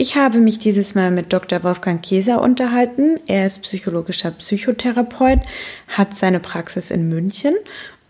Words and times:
Ich 0.00 0.14
habe 0.14 0.38
mich 0.38 0.60
dieses 0.60 0.94
Mal 0.94 1.10
mit 1.10 1.32
Dr. 1.32 1.64
Wolfgang 1.64 2.00
Kieser 2.00 2.40
unterhalten. 2.40 3.18
Er 3.26 3.46
ist 3.46 3.62
psychologischer 3.62 4.30
Psychotherapeut, 4.30 5.40
hat 5.88 6.14
seine 6.14 6.38
Praxis 6.38 6.92
in 6.92 7.08
München 7.08 7.56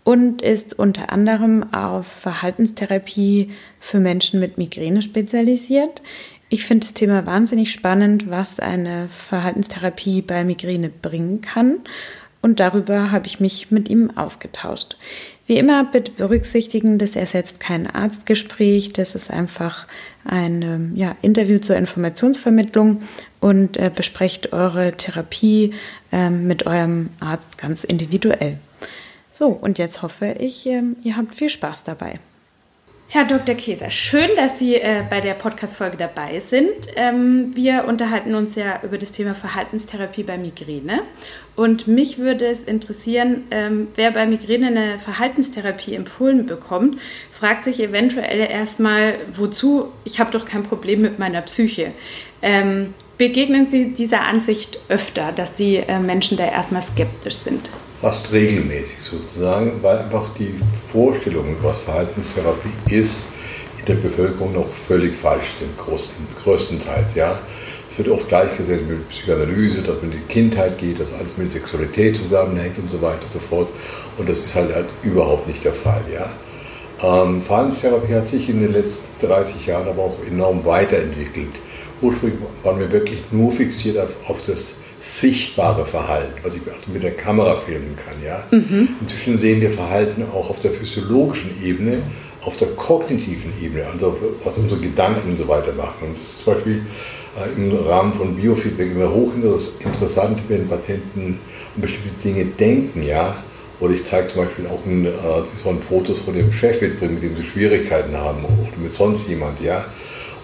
und 0.03 0.43
ist 0.43 0.77
unter 0.77 1.11
anderem 1.11 1.73
auf 1.73 2.05
Verhaltenstherapie 2.05 3.49
für 3.79 3.99
Menschen 3.99 4.39
mit 4.39 4.59
Migräne 4.59 5.01
spezialisiert. 5.01 6.03
Ich 6.47 6.63
finde 6.63 6.85
das 6.85 6.93
Thema 6.93 7.25
wahnsinnig 7.25 7.71
spannend, 7.71 8.29
was 8.29 8.59
eine 8.59 9.09
Verhaltenstherapie 9.09 10.21
bei 10.21 10.43
Migräne 10.43 10.89
bringen 10.89 11.41
kann. 11.41 11.79
Und 12.43 12.59
darüber 12.59 13.11
habe 13.11 13.25
ich 13.25 13.39
mich 13.39 13.71
mit 13.71 13.89
ihm 13.89 14.15
ausgetauscht. 14.15 14.95
Wie 15.49 15.57
immer 15.57 15.83
bitte 15.83 16.11
berücksichtigen, 16.11 16.99
das 16.99 17.15
ersetzt 17.15 17.59
kein 17.59 17.87
Arztgespräch, 17.87 18.93
das 18.93 19.15
ist 19.15 19.31
einfach 19.31 19.87
ein 20.23 20.61
ähm, 20.61 20.91
ja, 20.93 21.15
Interview 21.23 21.57
zur 21.57 21.75
Informationsvermittlung 21.75 23.01
und 23.39 23.75
äh, 23.77 23.89
besprecht 23.93 24.53
eure 24.53 24.91
Therapie 24.91 25.73
äh, 26.11 26.29
mit 26.29 26.67
eurem 26.67 27.09
Arzt 27.19 27.57
ganz 27.57 27.83
individuell. 27.83 28.59
So, 29.33 29.47
und 29.47 29.79
jetzt 29.79 30.03
hoffe 30.03 30.35
ich, 30.37 30.67
äh, 30.67 30.83
ihr 31.01 31.17
habt 31.17 31.33
viel 31.33 31.49
Spaß 31.49 31.83
dabei. 31.83 32.19
Herr 33.11 33.25
Dr. 33.25 33.55
Käser, 33.55 33.89
schön, 33.89 34.29
dass 34.35 34.59
Sie 34.59 34.75
äh, 34.75 35.03
bei 35.09 35.19
der 35.19 35.33
Podcast-Folge 35.33 35.97
dabei 35.97 36.39
sind. 36.41 36.69
Ähm, 36.95 37.55
wir 37.55 37.85
unterhalten 37.85 38.35
uns 38.35 38.53
ja 38.53 38.81
über 38.83 38.99
das 38.99 39.09
Thema 39.09 39.33
Verhaltenstherapie 39.33 40.21
bei 40.21 40.37
Migräne. 40.37 41.01
Und 41.55 41.87
mich 41.87 42.19
würde 42.19 42.45
es 42.45 42.59
interessieren, 42.59 43.47
ähm, 43.49 43.87
wer 43.95 44.11
bei 44.11 44.27
Migräne 44.27 44.67
eine 44.67 44.99
Verhaltenstherapie 44.99 45.95
empfohlen 45.95 46.45
bekommt, 46.45 46.99
fragt 47.31 47.63
sich 47.63 47.79
eventuell 47.79 48.47
erstmal, 48.47 49.15
wozu? 49.33 49.91
Ich 50.03 50.19
habe 50.19 50.29
doch 50.29 50.45
kein 50.45 50.61
Problem 50.61 51.01
mit 51.01 51.17
meiner 51.17 51.41
Psyche. 51.41 51.93
Ähm, 52.43 52.93
begegnen 53.17 53.65
Sie 53.65 53.91
dieser 53.91 54.21
Ansicht 54.21 54.79
öfter, 54.87 55.31
dass 55.31 55.55
die 55.55 55.77
äh, 55.77 55.97
Menschen 55.97 56.37
da 56.37 56.45
erstmal 56.45 56.83
skeptisch 56.83 57.37
sind? 57.37 57.71
Fast 58.01 58.31
regelmäßig 58.31 58.99
sozusagen, 58.99 59.81
weil 59.81 59.99
einfach 59.99 60.29
die 60.37 60.55
Vorstellungen, 60.91 61.57
was 61.61 61.79
Verhaltenstherapie 61.79 62.71
ist, 62.89 63.33
in 63.77 63.85
der 63.85 63.95
Bevölkerung 63.95 64.53
noch 64.53 64.69
völlig 64.69 65.15
falsch 65.15 65.49
sind, 65.51 65.71
größtenteils. 66.43 67.15
Ja. 67.15 67.39
Es 67.87 67.97
wird 67.97 68.09
oft 68.09 68.27
gleichgesetzt 68.27 68.83
mit 68.87 69.09
Psychoanalyse, 69.09 69.81
dass 69.81 70.01
man 70.01 70.11
in 70.11 70.19
die 70.19 70.33
Kindheit 70.33 70.77
geht, 70.77 70.99
dass 70.99 71.13
alles 71.13 71.37
mit 71.37 71.51
Sexualität 71.51 72.15
zusammenhängt 72.15 72.77
und 72.77 72.89
so 72.89 73.01
weiter 73.01 73.23
und 73.23 73.33
so 73.33 73.39
fort. 73.39 73.69
Und 74.17 74.29
das 74.29 74.39
ist 74.39 74.55
halt, 74.55 74.73
halt 74.73 74.87
überhaupt 75.03 75.47
nicht 75.47 75.65
der 75.65 75.73
Fall. 75.73 76.01
Ja. 76.13 76.29
Ähm, 77.01 77.41
Verhaltenstherapie 77.41 78.13
hat 78.13 78.27
sich 78.27 78.47
in 78.49 78.61
den 78.61 78.73
letzten 78.73 79.25
30 79.25 79.65
Jahren 79.65 79.87
aber 79.87 80.03
auch 80.03 80.17
enorm 80.25 80.63
weiterentwickelt. 80.65 81.51
Ursprünglich 82.01 82.39
waren 82.63 82.79
wir 82.79 82.91
wirklich 82.91 83.23
nur 83.31 83.51
fixiert 83.51 83.97
auf, 83.97 84.29
auf 84.29 84.41
das 84.43 84.78
sichtbare 85.01 85.85
Verhalten, 85.85 86.33
was 86.43 86.55
ich 86.55 86.61
also 86.61 86.91
mit 86.91 87.03
der 87.03 87.15
Kamera 87.15 87.55
filmen 87.57 87.95
kann. 87.95 88.15
Ja? 88.23 88.43
Mhm. 88.51 88.89
Inzwischen 89.01 89.37
sehen 89.37 89.61
wir 89.61 89.71
Verhalten 89.71 90.23
auch 90.33 90.49
auf 90.49 90.59
der 90.59 90.71
physiologischen 90.71 91.51
Ebene, 91.63 92.01
auf 92.41 92.57
der 92.57 92.69
kognitiven 92.69 93.51
Ebene, 93.61 93.85
also 93.87 94.17
was 94.43 94.57
unsere 94.57 94.81
Gedanken 94.81 95.31
und 95.31 95.37
so 95.37 95.47
weiter 95.47 95.73
machen. 95.73 96.07
Und 96.07 96.15
das 96.15 96.23
ist 96.23 96.43
zum 96.43 96.53
Beispiel 96.53 96.81
äh, 97.37 97.55
im 97.55 97.75
Rahmen 97.75 98.13
von 98.13 98.35
Biofeedback 98.35 98.91
immer 98.91 99.11
hochinteressant, 99.11 100.41
wenn 100.47 100.67
Patienten 100.67 101.39
an 101.75 101.81
bestimmte 101.81 102.09
Dinge 102.23 102.45
denken, 102.45 103.03
ja. 103.03 103.43
Oder 103.79 103.93
ich 103.93 104.03
zeige 104.03 104.27
zum 104.27 104.43
Beispiel 104.43 104.67
auch 104.67 104.85
ein, 104.85 105.05
äh, 105.05 105.81
Fotos 105.81 106.19
von 106.19 106.33
dem 106.33 106.51
Chef 106.51 106.81
mitbringen, 106.81 107.13
mit 107.13 107.23
dem 107.23 107.37
sie 107.37 107.43
Schwierigkeiten 107.43 108.15
haben 108.15 108.43
oder 108.43 108.77
mit 108.81 108.93
sonst 108.93 109.29
jemand, 109.29 109.61
ja. 109.61 109.85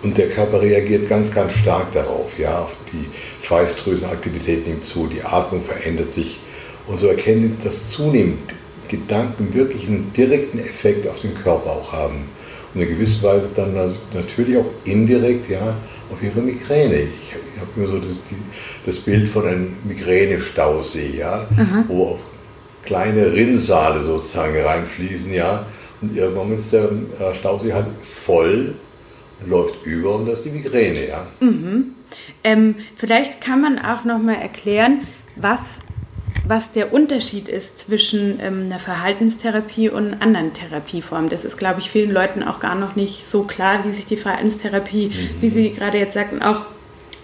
Und 0.06 0.20
der 0.20 0.30
Körper 0.30 0.62
reagiert 0.62 1.10
ganz, 1.10 1.34
ganz 1.34 1.54
stark 1.54 1.92
darauf. 1.92 2.38
Ja? 2.38 2.70
Die 2.94 3.08
Schweißdrüsenaktivität 3.44 4.68
nimmt 4.68 4.86
zu, 4.86 5.08
die 5.08 5.24
Atmung 5.24 5.64
verändert 5.64 6.14
sich. 6.14 6.40
Und 6.86 7.00
so 7.00 7.08
erkennen 7.08 7.58
Sie, 7.58 7.64
dass 7.64 7.90
zunehmend 7.90 8.54
Gedanken 8.88 9.52
wirklich 9.56 9.88
einen 9.88 10.14
direkten 10.16 10.60
Effekt 10.60 11.08
auf 11.08 11.22
den 11.22 11.34
Körper 11.34 11.72
auch 11.72 11.92
haben. 11.92 12.30
Und 12.76 12.82
in 12.82 12.90
gewisser 12.90 13.30
Weise 13.30 13.50
dann 13.56 13.74
natürlich 14.14 14.58
auch 14.60 14.68
indirekt 14.84 15.50
ja, 15.50 15.76
auf 16.12 16.22
Ihre 16.22 16.40
Migräne. 16.40 17.00
Ich, 17.00 17.34
habe 17.60 17.72
immer 17.76 17.88
so 17.88 17.98
das, 17.98 18.10
das, 18.86 19.00
Bild 19.00 19.28
von 19.28 19.48
einem 19.48 19.78
Migränestausee, 19.86 21.18
ja, 21.18 21.48
wo 21.88 22.10
auch 22.10 22.20
kleine 22.86 23.34
Rinnsale 23.34 24.04
sozusagen 24.04 24.56
reinfließen. 24.56 25.34
Ja, 25.34 25.66
und 26.00 26.16
irgendwann 26.16 26.56
ist 26.56 26.72
der 26.72 26.84
äh, 26.84 27.34
Stausee 27.34 27.74
halt 27.74 27.88
voll 28.04 28.76
läuft 29.46 29.86
über 29.86 30.16
und 30.16 30.28
das 30.28 30.40
ist 30.40 30.46
die 30.46 30.52
Migräne, 30.52 31.08
ja. 31.08 31.28
Mhm. 31.40 31.96
Ähm, 32.44 32.76
vielleicht 32.96 33.42
kann 33.42 33.62
man 33.62 33.80
auch 33.80 34.06
noch 34.06 34.20
mal 34.20 34.36
erklären, 34.36 35.02
was, 35.36 35.80
was 36.48 36.72
der 36.72 36.94
Unterschied 36.94 37.50
ist 37.50 37.80
zwischen 37.80 38.40
ähm, 38.40 38.66
einer 38.66 38.80
Verhaltenstherapie 38.80 39.90
und 39.90 40.22
anderen 40.22 40.54
Therapieformen. 40.54 41.30
Das 41.30 41.44
ist, 41.44 41.58
glaube 41.58 41.80
ich, 41.80 41.90
vielen 41.90 42.12
Leuten 42.12 42.44
auch 42.44 42.60
gar 42.60 42.76
noch 42.76 42.96
nicht 42.96 43.30
so 43.30 43.44
klar, 43.44 43.84
wie 43.86 43.94
sich 43.94 44.06
die 44.06 44.18
Verhaltenstherapie, 44.18 45.08
mhm. 45.08 45.42
wie 45.42 45.50
Sie 45.50 45.72
gerade 45.72 45.98
jetzt 45.98 46.14
sagten, 46.14 46.42
auch 46.42 46.62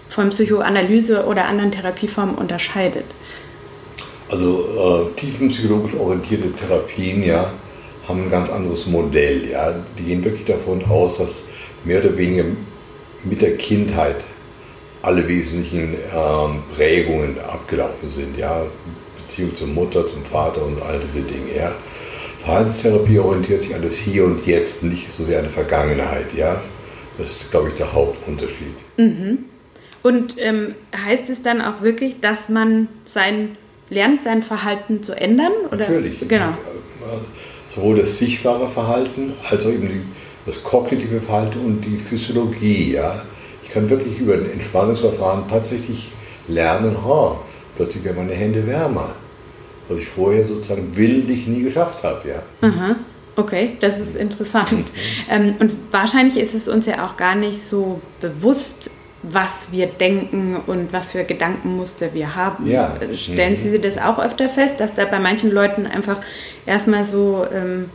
von 0.10 0.32
Psychoanalyse 0.32 1.26
oder 1.26 1.46
anderen 1.46 1.72
Therapieformen 1.72 2.36
unterscheidet. 2.36 3.06
Also 4.30 4.66
äh, 5.16 5.20
tiefenpsychologisch 5.20 5.94
orientierte 5.94 6.52
Therapien 6.54 7.24
ja, 7.24 7.54
haben 8.08 8.24
ein 8.24 8.30
ganz 8.30 8.50
anderes 8.50 8.88
Modell. 8.88 9.50
Ja. 9.50 9.74
Die 9.98 10.04
gehen 10.04 10.24
wirklich 10.24 10.46
davon 10.46 10.84
aus, 10.86 11.18
dass 11.18 11.44
mehr 11.84 12.00
oder 12.00 12.18
weniger 12.18 12.46
mit 13.24 13.42
der 13.42 13.58
Kindheit 13.58 14.24
alle 15.02 15.28
wesentlichen 15.28 15.96
ähm, 16.16 16.64
Prägungen 16.76 17.40
abgelaufen 17.40 18.10
sind. 18.10 18.38
Ja? 18.38 18.64
Beziehung 19.18 19.56
zur 19.56 19.68
Mutter, 19.68 20.08
zum 20.10 20.24
Vater 20.24 20.64
und 20.66 20.82
all 20.82 21.00
diese 21.00 21.26
Dinge. 21.26 21.56
Ja? 21.56 21.72
Verhaltenstherapie 22.44 23.20
orientiert 23.20 23.62
sich 23.62 23.76
an 23.76 23.82
das 23.82 23.96
Hier 23.96 24.26
und 24.26 24.46
Jetzt, 24.46 24.84
nicht 24.84 25.12
so 25.12 25.24
sehr 25.24 25.40
an 25.40 25.46
der 25.46 25.54
Vergangenheit. 25.54 26.34
Ja? 26.36 26.62
Das 27.18 27.32
ist, 27.32 27.52
glaube 27.52 27.70
ich, 27.70 27.76
der 27.76 27.94
Hauptunterschied. 27.94 28.76
Mhm. 28.98 29.46
Und 30.04 30.36
ähm, 30.40 30.76
heißt 30.96 31.30
es 31.30 31.44
dann 31.44 31.62
auch 31.62 31.82
wirklich, 31.82 32.20
dass 32.22 32.50
man 32.50 32.88
sein, 33.06 33.58
lernt, 33.90 34.24
sein 34.24 34.42
Verhalten 34.42 35.04
zu 35.04 35.14
ändern? 35.14 35.52
Oder? 35.68 35.88
Natürlich. 35.90 36.28
Genau. 36.28 36.58
Sowohl 37.68 38.00
das 38.00 38.18
sichtbare 38.18 38.68
Verhalten 38.68 39.34
als 39.48 39.64
auch 39.66 39.70
eben 39.70 39.88
die 39.88 40.02
das 40.46 40.64
kognitive 40.64 41.22
Verhalten 41.22 41.60
und 41.60 41.82
die 41.82 41.98
Physiologie. 41.98 42.94
Ja? 42.94 43.22
Ich 43.64 43.72
kann 43.72 43.90
wirklich 43.90 44.20
über 44.20 44.34
ein 44.34 44.52
Entspannungsverfahren 44.52 45.48
tatsächlich 45.48 46.12
lernen, 46.48 46.98
ha, 47.06 47.40
plötzlich 47.76 48.04
werden 48.04 48.18
meine 48.18 48.34
Hände 48.34 48.66
wärmer, 48.66 49.16
was 49.88 50.00
ich 50.00 50.08
vorher 50.08 50.44
sozusagen 50.44 50.92
bildlich 50.92 51.48
nie 51.48 51.64
geschafft 51.64 52.04
habe. 52.04 52.30
Ja? 52.30 52.68
Aha. 52.68 52.96
Okay, 53.36 53.78
das 53.80 54.00
ist 54.00 54.16
interessant. 54.16 54.72
Mhm. 54.72 54.86
Ähm, 55.30 55.56
und 55.60 55.72
wahrscheinlich 55.92 56.38
ist 56.38 56.54
es 56.54 56.68
uns 56.68 56.86
ja 56.86 57.06
auch 57.06 57.16
gar 57.16 57.36
nicht 57.36 57.62
so 57.62 58.02
bewusst, 58.20 58.90
was 59.24 59.72
wir 59.72 59.86
denken 59.88 60.58
und 60.66 60.92
was 60.92 61.12
für 61.12 61.24
Gedankenmuster 61.24 62.14
wir 62.14 62.36
haben. 62.36 62.68
Ja. 62.68 62.98
Stellen 63.14 63.56
Sie 63.56 63.70
mhm. 63.70 63.82
das 63.82 63.98
auch 63.98 64.20
öfter 64.20 64.50
fest, 64.50 64.80
dass 64.80 64.96
da 64.96 65.06
bei 65.06 65.20
manchen 65.20 65.52
Leuten 65.52 65.86
einfach 65.86 66.18
erstmal 66.66 67.06
so 67.06 67.46
ähm, 67.54 67.90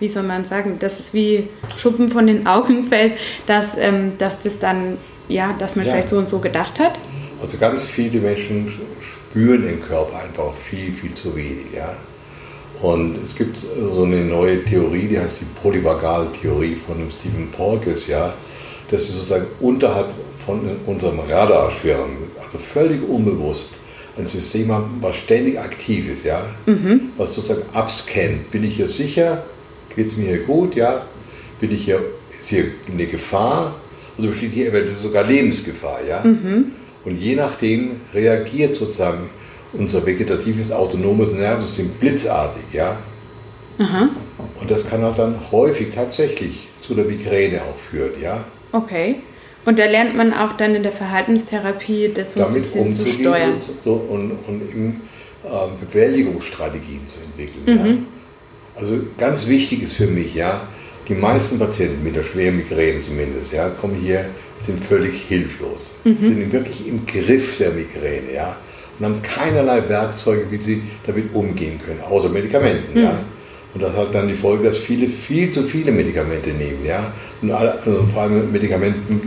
wie 0.00 0.08
soll 0.08 0.22
man 0.22 0.44
sagen, 0.44 0.78
dass 0.78 0.98
es 0.98 1.14
wie 1.14 1.48
Schuppen 1.76 2.10
von 2.10 2.26
den 2.26 2.46
Augen 2.46 2.84
fällt, 2.88 3.14
dass, 3.46 3.70
ähm, 3.78 4.12
dass 4.18 4.40
das 4.40 4.58
dann, 4.58 4.98
ja, 5.28 5.54
dass 5.58 5.76
man 5.76 5.86
ja. 5.86 5.92
vielleicht 5.92 6.08
so 6.08 6.18
und 6.18 6.28
so 6.28 6.38
gedacht 6.38 6.78
hat? 6.78 6.98
Also 7.40 7.56
ganz 7.58 7.82
viele 7.84 8.20
Menschen 8.20 8.72
spüren 9.00 9.68
im 9.68 9.82
Körper 9.82 10.20
einfach 10.20 10.54
viel, 10.54 10.92
viel 10.92 11.14
zu 11.14 11.34
wenig. 11.36 11.66
Ja? 11.74 11.94
Und 12.80 13.18
es 13.22 13.34
gibt 13.34 13.58
so 13.58 14.04
eine 14.04 14.24
neue 14.24 14.64
Theorie, 14.64 15.08
die 15.08 15.18
heißt 15.18 15.40
die 15.40 15.46
Polyvagal-Theorie 15.62 16.76
von 16.76 17.10
Stephen 17.10 17.50
Porges, 17.50 18.06
ja, 18.06 18.34
dass 18.90 19.06
sie 19.06 19.12
sozusagen 19.12 19.46
unterhalb 19.60 20.10
von 20.44 20.60
unserem 20.86 21.20
Radarschirm, 21.20 22.10
also 22.40 22.58
völlig 22.58 23.06
unbewusst, 23.06 23.74
ein 24.16 24.26
System 24.26 24.72
haben, 24.72 24.98
was 25.00 25.16
ständig 25.16 25.58
aktiv 25.58 26.08
ist, 26.10 26.24
ja, 26.24 26.46
mhm. 26.66 27.12
was 27.16 27.34
sozusagen 27.34 27.62
abscannt. 27.72 28.50
Bin 28.50 28.64
ich 28.64 28.76
hier 28.76 28.88
sicher? 28.88 29.44
Geht 29.98 30.06
es 30.06 30.16
mir 30.16 30.28
hier 30.28 30.44
gut, 30.44 30.76
ja, 30.76 31.06
bin 31.60 31.72
ich 31.72 31.84
hier, 31.84 32.00
ist 32.38 32.48
hier 32.48 32.66
eine 32.90 33.06
Gefahr 33.06 33.74
oder 34.16 34.28
besteht 34.28 34.52
hier 34.52 34.68
eventuell 34.68 34.96
sogar 34.96 35.24
Lebensgefahr, 35.24 35.98
ja. 36.08 36.20
Mhm. 36.22 36.72
Und 37.04 37.20
je 37.20 37.34
nachdem 37.34 38.00
reagiert 38.14 38.76
sozusagen 38.76 39.28
unser 39.72 40.06
vegetatives 40.06 40.70
autonomes 40.70 41.32
Nervensystem 41.32 41.90
blitzartig, 41.98 42.62
ja. 42.72 42.96
Aha. 43.78 44.08
Und 44.60 44.70
das 44.70 44.88
kann 44.88 45.02
halt 45.02 45.18
dann 45.18 45.34
häufig 45.50 45.88
tatsächlich 45.92 46.68
zu 46.80 46.94
der 46.94 47.04
Migräne 47.04 47.62
auch 47.62 47.76
führen, 47.76 48.12
ja. 48.22 48.44
Okay. 48.70 49.16
Und 49.64 49.80
da 49.80 49.84
lernt 49.84 50.16
man 50.16 50.32
auch 50.32 50.52
dann 50.52 50.76
in 50.76 50.84
der 50.84 50.92
Verhaltenstherapie 50.92 52.12
das 52.14 52.34
so 52.34 52.40
Damit 52.40 52.56
ein 52.56 52.62
bisschen 52.62 52.94
zu 52.94 53.06
steuern. 53.06 53.54
Und, 53.84 54.08
und, 54.08 54.30
und 54.46 54.72
in, 54.72 55.00
äh, 55.44 55.84
Bewältigungsstrategien 55.84 57.06
zu 57.08 57.18
entwickeln. 57.20 57.64
Mhm. 57.66 57.86
Ja. 57.86 58.17
Also 58.78 58.98
ganz 59.18 59.48
wichtig 59.48 59.82
ist 59.82 59.94
für 59.94 60.06
mich, 60.06 60.34
ja, 60.34 60.68
die 61.08 61.14
meisten 61.14 61.58
Patienten 61.58 62.04
mit 62.04 62.16
der 62.16 62.22
schweren 62.22 62.56
Migräne 62.56 63.00
zumindest, 63.00 63.52
ja, 63.52 63.68
kommen 63.68 63.96
hier 64.00 64.26
sind 64.60 64.82
völlig 64.82 65.22
hilflos, 65.28 65.80
mhm. 66.04 66.16
sind 66.20 66.52
wirklich 66.52 66.86
im 66.86 67.06
Griff 67.06 67.58
der 67.58 67.70
Migräne, 67.70 68.32
ja, 68.34 68.56
und 68.98 69.04
haben 69.04 69.22
keinerlei 69.22 69.88
Werkzeuge, 69.88 70.46
wie 70.50 70.56
sie 70.56 70.82
damit 71.06 71.34
umgehen 71.34 71.80
können, 71.84 72.00
außer 72.00 72.28
Medikamenten, 72.28 72.98
mhm. 72.98 73.04
ja. 73.04 73.18
Und 73.74 73.82
das 73.82 73.94
hat 73.94 74.14
dann 74.14 74.26
die 74.26 74.34
Folge, 74.34 74.64
dass 74.64 74.78
viele 74.78 75.08
viel 75.08 75.52
zu 75.52 75.62
viele 75.62 75.92
Medikamente 75.92 76.50
nehmen, 76.50 76.84
ja, 76.84 77.12
und 77.42 77.50
also 77.50 78.06
vor 78.12 78.22
allem 78.22 78.50
Medikamenten 78.50 79.20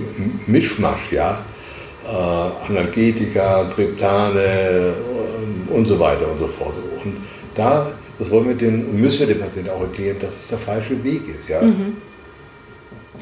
Mischmasch, 0.47 1.11
ja, 1.11 1.43
äh, 2.05 2.67
Analgetika, 2.69 3.65
Triptane 3.65 4.39
äh, 4.39 5.71
und 5.71 5.87
so 5.87 5.99
weiter 5.99 6.31
und 6.31 6.39
so 6.39 6.47
fort. 6.47 6.73
Und 7.03 7.17
da, 7.55 7.91
das 8.21 8.29
wollen 8.29 8.49
wir 8.49 8.53
den, 8.53 9.01
müssen 9.01 9.27
wir 9.27 9.33
dem 9.33 9.41
Patienten 9.41 9.71
auch 9.71 9.81
erklären, 9.81 10.17
dass 10.19 10.43
es 10.43 10.47
der 10.47 10.59
falsche 10.59 11.03
Weg 11.03 11.27
ist, 11.27 11.49
ja. 11.49 11.59
Mhm. 11.59 11.97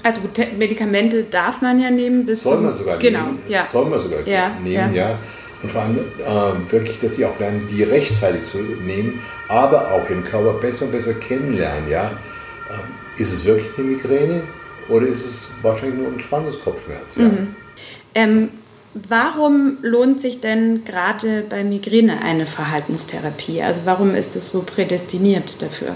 Also 0.03 0.19
Medikamente 0.57 1.23
darf 1.23 1.61
man 1.61 1.79
ja 1.79 1.89
nehmen 1.89 2.25
bis 2.25 2.43
Soll 2.43 2.59
man 2.59 2.75
sogar 2.75 2.99
genau, 2.99 3.27
nehmen. 3.27 3.39
Ja. 3.47 3.65
Soll 3.65 3.85
man 3.85 3.97
sogar 3.97 4.27
ja, 4.27 4.57
nehmen, 4.61 4.93
ja. 4.93 5.11
ja. 5.11 5.19
Und 5.63 5.71
vor 5.71 5.83
allem 5.83 5.99
äh, 5.99 6.71
wirklich, 6.71 6.99
dass 6.99 7.15
sie 7.15 7.25
auch 7.25 7.39
lernen, 7.39 7.65
die 7.71 7.83
rechtzeitig 7.83 8.45
zu 8.45 8.57
nehmen, 8.57 9.21
aber 9.47 9.89
auch 9.89 10.05
den 10.05 10.21
Körper 10.21 10.59
besser 10.59 10.83
und 10.83 10.91
besser 10.91 11.13
kennenlernen, 11.13 11.89
ja. 11.89 12.11
Äh, 12.69 13.21
ist 13.21 13.31
es 13.31 13.45
wirklich 13.45 13.67
eine 13.77 13.87
Migräne 13.87 14.41
oder 14.89 15.07
ist 15.07 15.25
es 15.25 15.47
wahrscheinlich 15.61 15.97
nur 15.97 16.09
ein 16.09 16.19
Spannungskopfschmerz, 16.19 17.15
ja. 17.15 17.23
Mhm. 17.23 17.55
Ähm, 18.15 18.49
warum 18.93 19.77
lohnt 19.81 20.21
sich 20.21 20.41
denn 20.41 20.83
gerade 20.85 21.43
bei 21.47 21.63
Migräne 21.63 22.21
eine 22.21 22.45
Verhaltenstherapie? 22.45 23.61
Also 23.61 23.81
warum 23.85 24.15
ist 24.15 24.35
es 24.35 24.51
so 24.51 24.63
prädestiniert 24.63 25.61
dafür? 25.61 25.95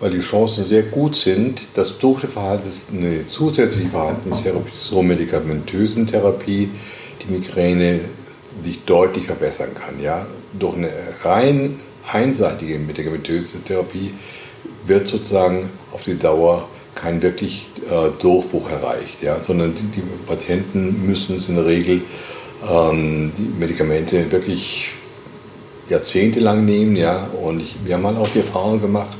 weil 0.00 0.10
die 0.10 0.20
Chancen 0.20 0.64
sehr 0.64 0.82
gut 0.82 1.16
sind, 1.16 1.60
dass 1.74 1.98
durch 1.98 2.24
eine 2.92 3.28
zusätzliche 3.28 3.88
Verhaltenstherapie 3.88 4.78
zur 4.78 5.02
medikamentösen 5.02 6.06
Therapie 6.06 6.70
die 7.22 7.32
Migräne 7.32 8.00
sich 8.62 8.84
deutlich 8.84 9.26
verbessern 9.26 9.70
kann. 9.74 10.00
Ja? 10.00 10.26
Durch 10.58 10.76
eine 10.76 10.90
rein 11.22 11.80
einseitige 12.10 12.78
medikamentöse 12.78 13.62
Therapie 13.64 14.14
wird 14.86 15.08
sozusagen 15.08 15.68
auf 15.92 16.04
die 16.04 16.18
Dauer 16.18 16.68
kein 16.94 17.20
wirklich 17.20 17.66
äh, 17.88 18.10
Durchbruch 18.20 18.70
erreicht, 18.70 19.22
ja? 19.22 19.42
sondern 19.42 19.74
die, 19.74 20.00
die, 20.00 20.02
Patienten 20.26 21.06
müssen 21.06 21.42
in 21.48 21.54
der 21.54 21.66
Regel 21.66 22.02
ähm, 22.68 23.32
die 23.36 23.50
Medikamente 23.58 24.30
wirklich 24.30 24.90
jahrzehntelang 25.88 26.64
nehmen. 26.64 26.96
Ja? 26.96 27.28
Und 27.42 27.60
ich, 27.60 27.76
wir 27.84 27.94
haben 27.94 28.06
halt 28.06 28.18
auch 28.18 28.28
die 28.28 28.40
Erfahrung 28.40 28.80
gemacht, 28.80 29.16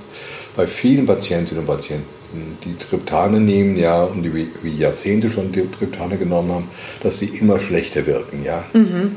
bei 0.56 0.66
vielen 0.66 1.06
Patientinnen 1.06 1.60
und 1.60 1.66
Patienten, 1.66 2.18
die 2.64 2.76
Triptane 2.76 3.40
nehmen, 3.40 3.78
ja, 3.78 4.02
und 4.02 4.22
die 4.22 4.34
wie 4.34 4.70
Jahrzehnte 4.76 5.30
schon 5.30 5.52
die 5.52 5.66
Triptane 5.66 6.16
genommen 6.16 6.52
haben, 6.52 6.68
dass 7.02 7.20
sie 7.20 7.26
immer 7.26 7.60
schlechter 7.60 8.06
wirken, 8.06 8.44
ja. 8.44 8.64
Mhm. 8.72 9.16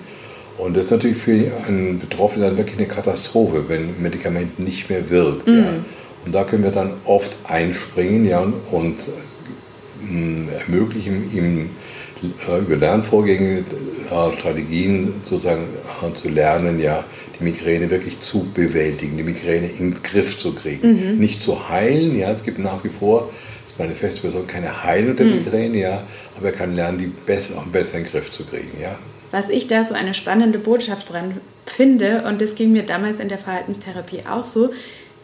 Und 0.58 0.78
das 0.78 0.86
ist 0.86 0.92
natürlich 0.92 1.18
für 1.18 1.52
einen 1.68 1.98
Betroffenen 1.98 2.56
wirklich 2.58 2.78
eine 2.78 2.88
Katastrophe, 2.88 3.66
wenn 3.68 3.82
ein 3.82 3.96
Medikament 4.02 4.60
nicht 4.60 4.90
mehr 4.90 5.10
wirkt, 5.10 5.48
mhm. 5.48 5.58
ja. 5.58 5.74
Und 6.26 6.36
da 6.36 6.44
können 6.44 6.64
wir 6.64 6.72
dann 6.72 6.94
oft 7.06 7.36
einspringen, 7.44 8.26
ja, 8.26 8.46
und 8.70 8.98
ermöglichen 10.50 11.32
ihm 11.36 11.70
äh, 12.48 12.60
über 12.60 12.76
Lernvorgänge, 12.76 13.60
äh, 13.60 14.38
Strategien 14.38 15.14
sozusagen 15.24 15.64
äh, 15.64 16.16
zu 16.16 16.30
lernen, 16.30 16.80
ja, 16.80 17.04
die 17.40 17.44
Migräne 17.44 17.90
wirklich 17.90 18.20
zu 18.20 18.46
bewältigen, 18.54 19.18
die 19.18 19.24
Migräne 19.24 19.68
in 19.68 19.94
den 19.94 20.04
Griff 20.04 20.38
zu 20.38 20.54
kriegen. 20.54 21.14
Mhm. 21.14 21.18
Nicht 21.18 21.42
zu 21.42 21.70
heilen, 21.70 22.18
ja, 22.18 22.32
es 22.32 22.44
gibt 22.44 22.60
nach 22.60 22.84
wie 22.84 22.90
vor, 22.90 23.32
das 23.64 23.74
ist 23.74 23.80
meine 23.80 23.96
feste 23.96 24.22
Person, 24.22 24.46
keine 24.46 24.84
Heilung 24.84 25.16
der 25.16 25.26
mhm. 25.26 25.36
Migräne, 25.38 25.78
ja, 25.80 26.04
aber 26.38 26.48
er 26.48 26.54
kann 26.54 26.76
lernen, 26.76 27.00
die 27.00 27.08
besser 27.08 27.60
und 27.60 27.72
besser 27.72 27.98
in 27.98 28.04
den 28.04 28.12
Griff 28.12 28.32
zu 28.32 28.46
kriegen, 28.46 28.72
ja. 28.80 28.98
Was 29.32 29.50
ich 29.50 29.68
da 29.68 29.84
so 29.84 29.94
eine 29.94 30.14
spannende 30.14 30.60
Botschaft 30.60 31.12
dran 31.12 31.38
finde, 31.66 32.24
und 32.28 32.42
das 32.42 32.56
ging 32.56 32.74
mir 32.74 32.84
damals 32.84 33.20
in 33.20 33.30
der 33.30 33.38
Verhaltenstherapie 33.38 34.24
auch 34.30 34.46
so, 34.46 34.72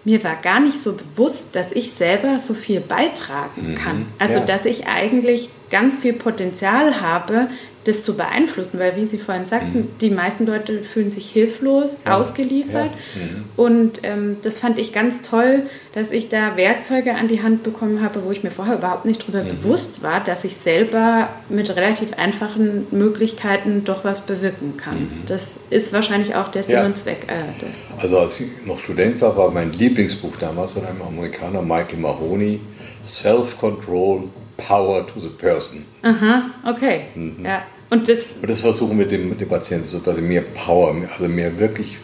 mir 0.08 0.24
war 0.24 0.38
gar 0.38 0.62
nicht 0.62 0.80
so 0.80 0.94
bewusst, 0.94 1.54
dass 1.54 1.74
ich 1.74 1.92
selber 1.92 2.40
so 2.40 2.54
viel 2.54 2.80
beitragen 2.80 3.72
mhm. 3.72 3.76
kann. 3.76 4.06
Also, 4.20 4.40
ja. 4.40 4.46
dass 4.46 4.64
ich 4.64 4.88
eigentlich 4.88 5.50
ganz 5.70 5.98
viel 5.98 6.14
Potenzial 6.14 7.02
habe, 7.02 7.50
das 7.88 8.04
zu 8.04 8.16
beeinflussen, 8.16 8.80
weil 8.80 8.96
wie 8.96 9.06
Sie 9.06 9.18
vorhin 9.18 9.48
sagten, 9.48 9.80
mhm. 9.80 9.88
die 10.02 10.10
meisten 10.10 10.46
Leute 10.46 10.84
fühlen 10.84 11.12
sich 11.12 11.30
hilflos, 11.30 11.98
ja. 12.06 12.18
ausgeliefert. 12.18 12.92
Ja. 12.92 13.22
Mhm. 13.22 13.46
Und 13.56 14.00
ähm, 14.04 14.38
das 14.42 14.60
fand 14.60 14.78
ich 14.78 14.94
ganz 14.94 15.22
toll, 15.22 15.64
dass 15.94 16.12
ich 16.12 16.30
da 16.30 16.58
Werkzeuge 16.58 17.16
an 17.16 17.28
die 17.28 17.42
Hand 17.42 17.64
bekommen 17.64 18.02
habe, 18.02 18.24
wo 18.26 18.32
ich 18.32 18.44
mir 18.44 18.52
vorher 18.52 18.76
überhaupt 18.76 19.06
nicht 19.06 19.24
darüber 19.24 19.44
mhm. 19.44 19.50
bewusst 19.50 20.04
war, 20.04 20.24
dass 20.24 20.44
ich 20.44 20.56
selber 20.56 21.30
mit 21.50 21.76
relativ 21.76 22.14
einfachen 22.14 22.88
Möglichkeiten 22.92 23.84
doch 23.86 24.04
was 24.04 24.22
bewirken 24.22 24.76
kann. 24.78 25.00
Mhm. 25.00 25.24
Das 25.28 25.56
ist 25.70 25.94
wahrscheinlich 25.94 26.36
auch 26.36 26.50
der 26.50 26.64
Sinn 26.64 26.76
ja. 26.76 26.86
und 26.86 26.98
Zweck. 26.98 27.28
Äh, 27.28 28.02
also 28.02 28.20
als 28.20 28.40
ich 28.40 28.48
noch 28.66 28.80
Student 28.80 29.22
war, 29.22 29.36
war 29.38 29.52
mein 29.52 29.72
Lieblingsbuch 29.74 30.36
damals 30.38 30.72
von 30.72 30.86
einem 30.86 31.02
Amerikaner, 31.02 31.62
Michael 31.62 32.00
Mahoney, 32.00 32.60
Self-Control, 33.06 34.24
Power 34.58 35.06
to 35.08 35.20
the 35.20 35.30
Person. 35.30 35.86
Aha, 36.02 36.50
okay. 36.66 37.06
Mhm. 37.16 37.46
Ja. 37.46 37.62
Und 37.90 38.10
das, 38.10 38.20
und 38.42 38.50
das 38.50 38.60
versuchen 38.60 39.00
wir 39.00 39.08
dem, 39.08 39.38
dem 39.38 39.48
Patienten, 39.48 39.88
so, 39.88 40.00
dass 40.00 40.18
sie 40.18 40.22
mehr 40.22 40.42
Power, 40.42 40.96
also 41.10 41.28
mehr 41.28 41.58
wirklich 41.58 41.98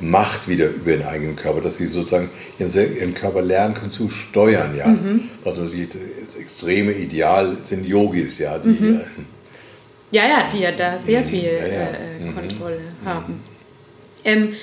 Macht 0.00 0.48
wieder 0.48 0.68
über 0.70 0.90
den 0.90 1.06
eigenen 1.06 1.36
Körper, 1.36 1.60
dass 1.60 1.76
sie 1.76 1.86
sozusagen 1.86 2.28
ihren, 2.58 2.72
ihren 2.72 3.14
Körper 3.14 3.42
lernen 3.42 3.74
können 3.74 3.92
zu 3.92 4.10
steuern, 4.10 4.76
ja. 4.76 4.88
Mhm. 4.88 5.30
Was 5.44 5.58
natürlich 5.58 5.90
das 6.26 6.34
extreme 6.34 6.92
Ideal 6.92 7.58
sind 7.62 7.86
Yogis, 7.86 8.38
ja, 8.38 8.58
die 8.58 8.70
mhm. 8.70 9.00
ja, 10.10 10.26
ja, 10.26 10.48
die 10.52 10.58
ja 10.58 10.72
da 10.72 10.98
sehr 10.98 11.20
mhm. 11.20 11.26
viel. 11.26 11.44
Äh, 11.44 12.24
mhm. 12.24 12.34
Kontrolle 12.34 12.80
haben. 13.04 13.40
Ähm, 14.24 14.54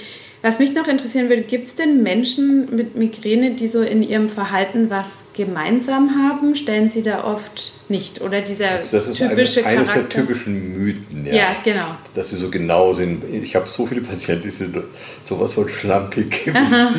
was 0.42 0.60
mich 0.60 0.74
noch 0.74 0.88
interessieren 0.88 1.30
würde, 1.30 1.44
gibt 1.44 1.68
es 1.68 1.76
denn 1.76 2.02
Menschen 2.02 2.76
mit 2.76 2.96
Migräne, 2.96 3.52
die 3.52 3.68
so 3.68 3.82
in 3.82 4.02
ihrem 4.02 4.28
Verhalten 4.28 4.90
was 4.90 5.26
gemeinsam 5.34 6.16
haben? 6.16 6.56
Stellen 6.56 6.90
Sie 6.90 7.04
da 7.04 7.24
oft 7.24 7.74
nicht? 7.92 8.22
Oder 8.22 8.42
dieser 8.42 8.72
also 8.72 8.98
das 8.98 9.08
ist 9.08 9.18
typische 9.18 9.66
eine, 9.66 9.78
eines 9.78 9.90
Charakter? 9.90 10.18
der 10.18 10.26
typischen 10.26 10.78
Mythen, 10.78 11.26
ja. 11.26 11.34
Ja, 11.34 11.56
genau. 11.64 11.96
Dass 12.16 12.32
sie 12.32 12.38
so 12.38 12.50
genau 12.50 12.94
sind. 12.94 13.24
Ich 13.26 13.56
habe 13.56 13.68
so 13.68 13.86
viele 13.86 14.02
Patienten, 14.02 14.44
die 14.44 14.50
sind 14.50 14.76
sowas 15.24 15.54
von 15.54 15.68
schlampig 15.68 16.52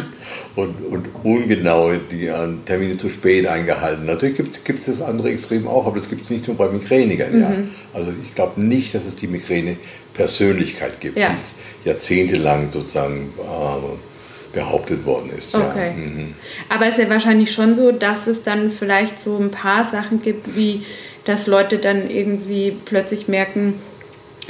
und, 0.57 0.75
und 0.87 1.09
ungenau, 1.25 1.93
die 2.11 2.31
an 2.31 2.65
Termine 2.65 2.97
zu 2.99 3.09
spät 3.09 3.47
eingehalten. 3.47 4.05
Natürlich 4.05 4.37
gibt 4.37 4.81
es 4.81 4.87
das 4.87 5.03
andere 5.03 5.31
Extrem 5.31 5.67
auch, 5.67 5.87
aber 5.87 5.99
das 5.99 6.09
gibt 6.09 6.23
es 6.23 6.31
nicht 6.31 6.47
nur 6.47 6.57
bei 6.57 6.69
Migränikern. 6.69 7.35
Mhm. 7.35 7.41
Ja. 7.41 7.51
Also 7.95 8.13
ich 8.23 8.35
glaube 8.35 8.61
nicht, 8.61 8.95
dass 8.95 9.05
es 9.05 9.17
die 9.17 9.27
Migräne-Persönlichkeit 9.27 11.01
gibt, 11.01 11.17
ja. 11.17 11.31
die 11.31 11.37
es 11.37 11.55
jahrzehntelang 11.85 12.71
sozusagen 12.71 13.33
äh, 13.39 14.12
behauptet 14.53 15.05
worden 15.05 15.31
ist. 15.37 15.55
Okay. 15.55 15.91
Ja. 15.91 15.97
Mhm. 15.97 16.35
Aber 16.69 16.87
es 16.87 16.99
ist 16.99 17.05
ja 17.05 17.11
wahrscheinlich 17.11 17.53
schon 17.53 17.75
so, 17.75 17.93
dass 17.93 18.27
es 18.27 18.43
dann 18.43 18.71
vielleicht 18.71 19.21
so 19.21 19.39
ein 19.39 19.51
paar 19.51 19.85
Sachen 19.85 20.23
gibt, 20.23 20.57
wie 20.57 20.85
dass 21.25 21.47
Leute 21.47 21.79
dann 21.79 22.11
irgendwie 22.11 22.77
plötzlich 22.85 23.29
merken, 23.29 23.75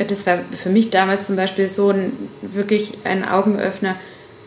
das 0.09 0.27
war 0.27 0.39
für 0.57 0.71
mich 0.71 0.91
damals 0.91 1.27
zum 1.27 1.37
Beispiel 1.37 1.69
so 1.69 1.91
ein 1.91 2.13
wirklich 2.41 2.95
ein 3.05 3.29
Augenöffner, 3.29 3.97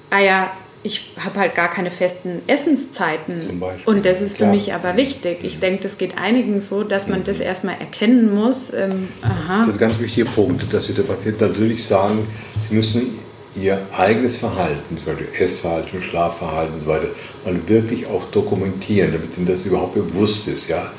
ah 0.10 0.20
ja, 0.20 0.52
ich 0.82 1.14
habe 1.18 1.40
halt 1.40 1.56
gar 1.56 1.70
keine 1.70 1.90
festen 1.90 2.44
Essenszeiten. 2.46 3.42
Zum 3.42 3.60
Beispiel. 3.60 3.92
Und 3.92 4.06
das 4.06 4.22
ist 4.22 4.34
für 4.34 4.44
Klar. 4.44 4.54
mich 4.54 4.74
aber 4.74 4.96
wichtig. 4.96 5.40
Ich 5.42 5.60
denke, 5.60 5.82
das 5.82 5.98
geht 5.98 6.16
einigen 6.16 6.62
so, 6.62 6.84
dass 6.84 7.08
man 7.08 7.24
das 7.24 7.40
erstmal 7.40 7.76
erkennen 7.80 8.34
muss. 8.34 8.72
Ähm, 8.72 9.08
aha. 9.24 9.62
Das 9.66 9.70
ist 9.70 9.82
ein 9.82 9.90
ganz 9.90 10.00
wichtiger 10.00 10.30
Punkt, 10.30 10.72
dass 10.72 10.88
wir 10.88 10.94
der 10.94 11.04
Patienten 11.04 11.48
natürlich 11.48 11.84
sagen, 11.84 12.28
sie 12.70 12.76
müssen 12.76 13.20
ihr 13.56 13.80
eigenes 13.96 14.38
Verhalten, 14.38 14.98
zum 14.98 15.06
Beispiel 15.06 15.28
Essverhalten, 15.40 16.02
Schlafverhalten 16.02 16.76
und 16.76 16.82
so 16.82 16.88
weiter, 16.88 17.08
mal 17.46 17.60
wirklich 17.68 18.06
auch 18.08 18.26
dokumentieren, 18.26 19.12
damit 19.14 19.38
ihnen 19.38 19.48
das 19.48 19.66
überhaupt 19.66 19.96
bewusst 19.96 20.48
ist. 20.48 20.68
Ja? 20.68 20.92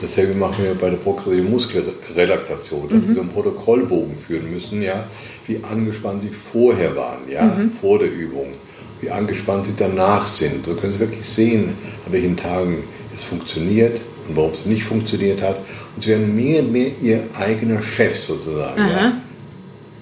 Dasselbe 0.00 0.34
machen 0.34 0.64
wir 0.64 0.74
bei 0.74 0.90
der 0.90 0.96
progressiven 0.96 1.50
Muskelrelaxation, 1.50 2.88
dass 2.88 3.02
mhm. 3.02 3.06
sie 3.06 3.14
so 3.14 3.20
einen 3.20 3.30
Protokollbogen 3.30 4.18
führen 4.18 4.50
müssen, 4.50 4.82
ja, 4.82 5.08
wie 5.46 5.60
angespannt 5.62 6.22
sie 6.22 6.30
vorher 6.30 6.96
waren, 6.96 7.28
ja, 7.28 7.44
mhm. 7.44 7.70
vor 7.72 7.98
der 7.98 8.10
Übung 8.10 8.54
wie 9.02 9.10
angespannt 9.10 9.66
sie 9.66 9.74
danach 9.76 10.26
sind. 10.26 10.64
So 10.64 10.74
können 10.74 10.94
sie 10.94 11.00
wirklich 11.00 11.26
sehen, 11.26 11.76
an 12.06 12.12
welchen 12.12 12.36
Tagen 12.36 12.84
es 13.14 13.24
funktioniert 13.24 14.00
und 14.28 14.36
warum 14.36 14.52
es 14.52 14.64
nicht 14.64 14.84
funktioniert 14.84 15.42
hat. 15.42 15.58
Und 15.94 16.02
sie 16.02 16.10
werden 16.10 16.34
mehr 16.34 16.60
und 16.62 16.72
mehr 16.72 16.90
ihr 17.02 17.24
eigener 17.38 17.82
Chef 17.82 18.16
sozusagen. 18.16 18.80
Ja. 18.80 19.20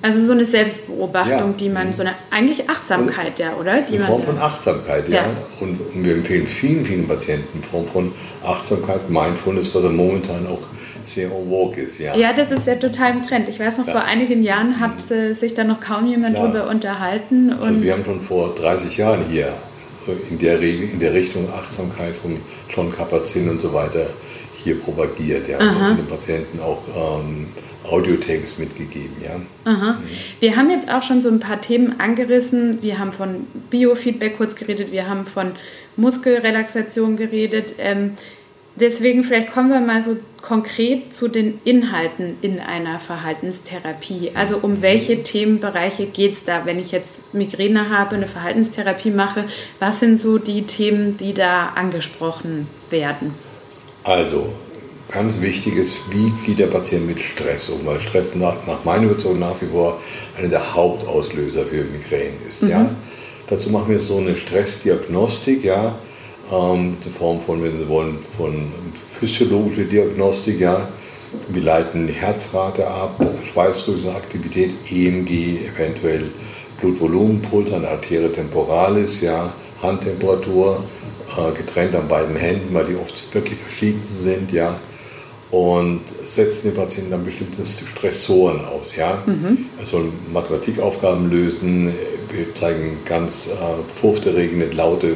Also 0.02 0.24
so 0.24 0.32
eine 0.32 0.46
Selbstbeobachtung, 0.46 1.50
ja. 1.50 1.54
die 1.58 1.68
man, 1.68 1.92
so 1.92 2.02
eine 2.02 2.14
eigentlich 2.30 2.70
Achtsamkeit, 2.70 3.32
und 3.32 3.38
ja, 3.38 3.54
oder? 3.54 3.82
Die 3.82 3.96
eine 3.96 4.06
Form 4.06 4.22
von 4.22 4.38
Achtsamkeit, 4.38 5.08
ja. 5.08 5.16
ja. 5.16 5.24
Und, 5.60 5.78
und, 5.94 6.04
wir 6.04 6.14
empfehlen 6.14 6.46
vielen, 6.46 6.84
vielen 6.84 7.06
Patienten 7.06 7.58
eine 7.58 7.62
Form 7.62 7.86
von 7.86 8.12
Achtsamkeit, 8.42 9.10
Mindfulness, 9.10 9.74
was 9.74 9.84
er 9.84 9.90
momentan 9.90 10.46
auch 10.46 10.62
sehr 11.04 11.26
en 11.26 11.50
vogue 11.50 11.82
ist, 11.82 11.98
ja. 11.98 12.16
Ja, 12.16 12.32
das 12.32 12.50
ist 12.50 12.66
ja 12.66 12.76
total 12.76 13.12
im 13.12 13.22
Trend. 13.22 13.48
Ich 13.50 13.60
weiß 13.60 13.76
noch, 13.76 13.86
ja. 13.86 13.92
vor 13.92 14.04
einigen 14.04 14.42
Jahren 14.42 14.80
hat 14.80 15.10
mhm. 15.10 15.34
sich 15.34 15.52
da 15.52 15.64
noch 15.64 15.80
kaum 15.80 16.06
jemand 16.06 16.34
Klar. 16.34 16.46
drüber 16.46 16.68
unterhalten. 16.68 17.52
also 17.52 17.82
wir 17.82 17.92
haben 17.92 18.04
schon 18.04 18.20
vor 18.20 18.54
30 18.54 18.96
Jahren 18.96 19.24
hier 19.30 19.52
in 20.30 20.38
der, 20.38 20.60
in 20.60 20.98
der 20.98 21.12
Richtung 21.12 21.48
Achtsamkeit 21.52 22.16
von 22.16 22.38
John 22.68 22.90
Kabat-Zinn 22.90 23.48
und 23.50 23.60
so 23.60 23.72
weiter 23.72 24.06
hier 24.54 24.80
propagiert. 24.80 25.48
Ja, 25.48 25.58
und 25.58 25.98
den 25.98 26.06
Patienten 26.06 26.58
auch 26.60 26.82
ähm, 27.20 27.48
Audiotext 27.90 28.58
mitgegeben. 28.58 29.16
Ja. 29.22 29.40
Aha. 29.70 29.98
Wir 30.38 30.56
haben 30.56 30.70
jetzt 30.70 30.90
auch 30.90 31.02
schon 31.02 31.20
so 31.20 31.28
ein 31.28 31.40
paar 31.40 31.60
Themen 31.60 31.98
angerissen. 32.00 32.82
Wir 32.82 32.98
haben 32.98 33.12
von 33.12 33.46
Biofeedback 33.70 34.36
kurz 34.36 34.54
geredet, 34.54 34.92
wir 34.92 35.08
haben 35.08 35.24
von 35.24 35.52
Muskelrelaxation 35.96 37.16
geredet. 37.16 37.74
Ähm, 37.78 38.12
deswegen 38.76 39.24
vielleicht 39.24 39.50
kommen 39.50 39.70
wir 39.70 39.80
mal 39.80 40.02
so 40.02 40.16
konkret 40.40 41.12
zu 41.12 41.28
den 41.28 41.60
Inhalten 41.64 42.36
in 42.40 42.60
einer 42.60 42.98
Verhaltenstherapie. 42.98 44.32
Also 44.34 44.58
um 44.62 44.82
welche 44.82 45.22
Themenbereiche 45.22 46.06
geht 46.06 46.32
es 46.34 46.44
da, 46.44 46.64
wenn 46.64 46.78
ich 46.78 46.92
jetzt 46.92 47.34
Migräne 47.34 47.90
habe, 47.90 48.16
eine 48.16 48.26
Verhaltenstherapie 48.26 49.10
mache? 49.10 49.44
Was 49.78 50.00
sind 50.00 50.18
so 50.18 50.38
die 50.38 50.62
Themen, 50.62 51.16
die 51.16 51.34
da 51.34 51.70
angesprochen 51.74 52.68
werden? 52.88 53.34
Also 54.02 54.52
ganz 55.10 55.40
wichtig 55.40 55.76
ist, 55.76 55.98
wie 56.10 56.32
geht 56.44 56.58
der 56.58 56.66
Patient 56.66 57.06
mit 57.06 57.20
Stress 57.20 57.68
um? 57.68 57.84
Weil 57.84 58.00
Stress 58.00 58.34
nach, 58.34 58.54
nach 58.66 58.84
meiner 58.84 59.04
Überzeugung 59.04 59.40
nach 59.40 59.60
wie 59.60 59.66
vor 59.66 60.00
einer 60.38 60.48
der 60.48 60.74
Hauptauslöser 60.74 61.64
für 61.64 61.84
Migräne 61.84 62.36
ist. 62.48 62.62
Mhm. 62.62 62.70
Ja? 62.70 62.90
Dazu 63.48 63.70
machen 63.70 63.90
wir 63.90 63.98
so 63.98 64.18
eine 64.18 64.36
Stressdiagnostik, 64.36 65.64
ja, 65.64 65.96
ähm, 66.52 66.96
in 67.04 67.10
Form 67.10 67.40
von, 67.40 67.62
wenn 67.62 67.78
Sie 67.78 67.88
wollen, 67.88 68.18
von 68.36 68.72
physiologischer 69.18 69.84
Diagnostik, 69.84 70.60
ja. 70.60 70.88
Wir 71.48 71.62
leiten 71.62 72.08
die 72.08 72.12
Herzrate 72.12 72.86
ab, 72.86 73.24
Schweißdrüsenaktivität, 73.52 74.72
EMG, 74.90 75.60
eventuell 75.74 76.30
Blutvolumenpuls 76.80 77.72
an 77.72 77.84
Arterie 77.84 78.32
temporalis, 78.32 79.20
ja, 79.20 79.52
Handtemperatur, 79.80 80.82
äh, 81.36 81.56
getrennt 81.56 81.94
an 81.94 82.08
beiden 82.08 82.34
Händen, 82.34 82.74
weil 82.74 82.86
die 82.86 82.96
oft 82.96 83.32
wirklich 83.32 83.58
verschieden 83.58 84.02
sind, 84.04 84.50
ja 84.50 84.76
und 85.50 86.02
setzen 86.24 86.68
den 86.70 86.74
Patienten 86.74 87.10
dann 87.10 87.24
bestimmte 87.24 87.64
Stressoren 87.66 88.64
aus. 88.64 88.94
Ja? 88.96 89.22
Mhm. 89.26 89.66
Er 89.78 89.86
soll 89.86 90.12
Mathematikaufgaben 90.32 91.28
lösen, 91.30 91.92
wir 92.32 92.54
zeigen 92.54 92.98
ganz 93.04 93.48
äh, 93.48 94.00
furchterregende, 94.00 94.66
laute 94.66 95.08
äh, 95.08 95.14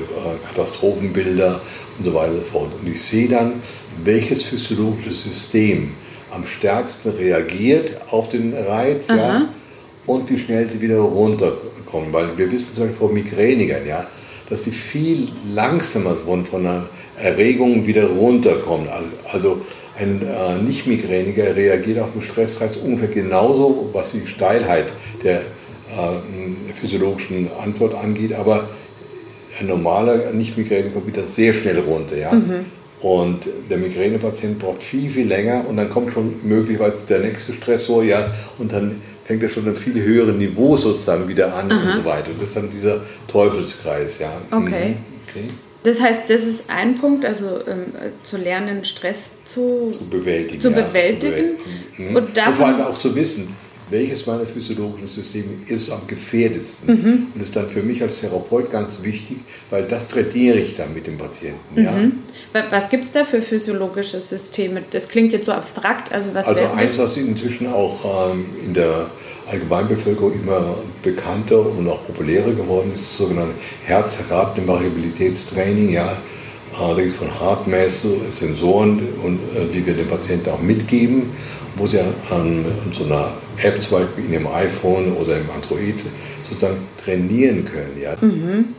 Katastrophenbilder 0.49 1.61
und 1.99 2.05
so 2.05 2.15
weiter 2.15 2.33
und 2.33 2.39
so 2.39 2.45
fort. 2.45 2.73
Und 2.81 2.89
ich 2.89 3.01
sehe 3.01 3.29
dann, 3.29 3.63
welches 4.03 4.43
physiologische 4.43 5.13
System 5.13 5.93
am 6.33 6.45
stärksten 6.45 7.11
reagiert 7.11 7.93
auf 8.11 8.29
den 8.29 8.55
Reiz 8.55 9.09
ja, 9.09 9.49
und 10.07 10.29
wie 10.31 10.39
schnell 10.39 10.69
sie 10.69 10.81
wieder 10.81 10.99
runterkommen. 10.99 12.13
Weil 12.13 12.37
wir 12.37 12.51
wissen 12.51 12.75
zum 12.75 12.89
Beispiel 12.89 13.07
von 13.07 13.15
Migränikern, 13.15 13.87
ja, 13.87 14.09
dass 14.51 14.63
die 14.63 14.73
viel 14.73 15.29
langsamer 15.55 16.17
von, 16.17 16.45
von 16.45 16.67
einer 16.67 16.89
Erregung 17.21 17.87
wieder 17.87 18.07
runterkommen. 18.07 18.89
Also, 18.89 19.11
also 19.33 19.61
ein 19.99 20.23
äh, 20.23 20.63
Nicht-Migräniger 20.63 21.55
reagiert 21.55 22.01
auf 22.01 22.13
den 22.13 22.23
Stressreiz 22.23 22.77
ungefähr 22.77 23.09
genauso, 23.09 23.91
was 23.93 24.13
die 24.13 24.27
Steilheit 24.27 24.87
der 25.23 25.41
äh, 25.41 26.73
physiologischen 26.75 27.49
Antwort 27.63 27.95
angeht, 27.95 28.33
aber 28.33 28.69
ein 29.61 29.67
normaler 29.67 30.33
Nicht-Migräniker 30.33 30.91
kommt 30.91 31.07
wieder 31.07 31.27
sehr 31.27 31.55
schnell 31.55 31.79
runter. 31.79 32.17
Ja? 32.17 32.33
Mhm. 32.33 32.67
Und 33.01 33.47
der 33.71 33.79
Migränepatient 33.79 34.59
braucht 34.59 34.83
viel, 34.83 35.11
viel 35.11 35.29
länger 35.29 35.65
und 35.69 35.77
dann 35.77 35.91
kommt 35.91 36.11
schon 36.11 36.37
möglicherweise 36.43 36.99
der 37.09 37.21
nächste 37.21 37.53
Stressor, 37.53 38.03
ja, 38.03 38.31
und 38.59 38.73
dann 38.73 39.03
fängt 39.25 39.43
er 39.43 39.49
schon 39.49 39.69
ein 39.69 39.77
viel 39.77 40.03
höheres 40.03 40.35
Niveau 40.35 40.77
sozusagen 40.77 41.29
wieder 41.29 41.55
an 41.55 41.71
Aha. 41.71 41.87
und 41.87 41.95
so 41.95 42.05
weiter. 42.05 42.31
Das 42.39 42.49
ist 42.49 42.57
dann 42.57 42.71
dieser 42.71 43.01
Teufelskreis, 43.29 44.19
ja. 44.19 44.33
Okay. 44.51 44.89
Mhm. 44.89 44.97
okay. 45.29 45.49
Das 45.85 46.01
heißt, 46.01 46.21
das 46.29 46.45
ist 46.45 46.65
ein 46.69 46.97
Punkt, 46.97 47.27
also 47.27 47.61
ähm, 47.69 47.93
zu 48.23 48.39
lernen, 48.39 48.85
Stress 48.85 49.33
zu, 49.45 49.91
zu 49.91 50.09
bewältigen. 50.09 50.61
Zu 50.61 50.71
bewältigen. 50.71 51.21
Zu 51.21 51.29
bewältigen. 51.29 52.11
Mhm. 52.11 52.17
Und, 52.17 52.39
und, 52.39 52.55
vor 52.55 52.67
allem 52.67 52.81
auch 52.81 52.99
zu 52.99 53.15
wissen, 53.15 53.55
welches 53.91 54.27
meiner 54.27 54.47
physiologischen 54.47 55.09
Systeme 55.09 55.51
ist 55.67 55.91
am 55.91 56.07
gefährdetsten. 56.07 56.89
Mhm. 56.89 57.27
Und 57.33 57.37
das 57.37 57.49
ist 57.49 57.57
dann 57.57 57.69
für 57.69 57.83
mich 57.83 58.01
als 58.03 58.21
Therapeut 58.21 58.71
ganz 58.71 59.03
wichtig, 59.03 59.39
weil 59.71 59.85
das 59.85 60.07
trainiere 60.09 60.59
ich 60.59 60.77
dann 60.77 60.93
mit 60.95 61.07
dem 61.07 61.19
Patienten. 61.19 61.59
Mhm. 61.75 61.85
Ja. 61.85 61.93
Was 62.71 62.89
gibt 62.89 63.05
es 63.05 63.13
da 63.13 63.25
für 63.25 63.43
physiologische 63.43 64.21
Systeme? 64.21 64.83
Das 64.91 65.09
klingt 65.09 65.33
jetzt 65.33 65.47
so 65.47 65.53
abstrakt. 65.53 66.13
Also, 66.13 66.35
was 66.35 66.49
also 66.49 66.65
eins, 66.77 66.99
was 66.99 67.17
inzwischen 67.17 67.69
auch 67.69 68.33
ähm, 68.33 68.47
in 68.65 68.75
der 68.75 69.07
Allgemeinbevölkerung 69.51 70.33
immer 70.33 70.77
bekannter 71.03 71.61
und 71.61 71.87
auch 71.89 72.07
populärer 72.07 72.53
geworden 72.53 72.93
ist, 72.93 73.03
das 73.03 73.17
sogenannte 73.19 73.55
Herz-Variabilitätstraining. 73.85 75.91
Ja. 75.91 76.13
Äh, 76.13 76.17
da 76.79 76.95
gibt 76.95 77.09
es 77.09 77.15
von 77.15 77.29
HeartMath 77.41 78.07
Sensoren, 78.31 79.01
und, 79.23 79.41
äh, 79.55 79.67
die 79.73 79.85
wir 79.85 79.95
den 79.95 80.09
Patienten 80.09 80.51
auch 80.51 80.61
mitgeben, 80.61 81.31
wo 81.77 81.87
sie 81.87 82.01
an, 82.01 82.15
an 82.31 82.65
so 82.93 83.05
einer 83.05 83.33
App 83.63 83.81
zum 83.83 84.01
Beispiel 84.01 84.25
in 84.25 84.33
ihrem 84.33 84.47
iPhone 84.47 85.13
oder 85.13 85.39
im 85.39 85.51
Android 85.51 85.97
sozusagen 86.49 86.79
trainieren 87.03 87.65
können. 87.65 88.01
Ja. 88.01 88.17
Mhm. 88.21 88.75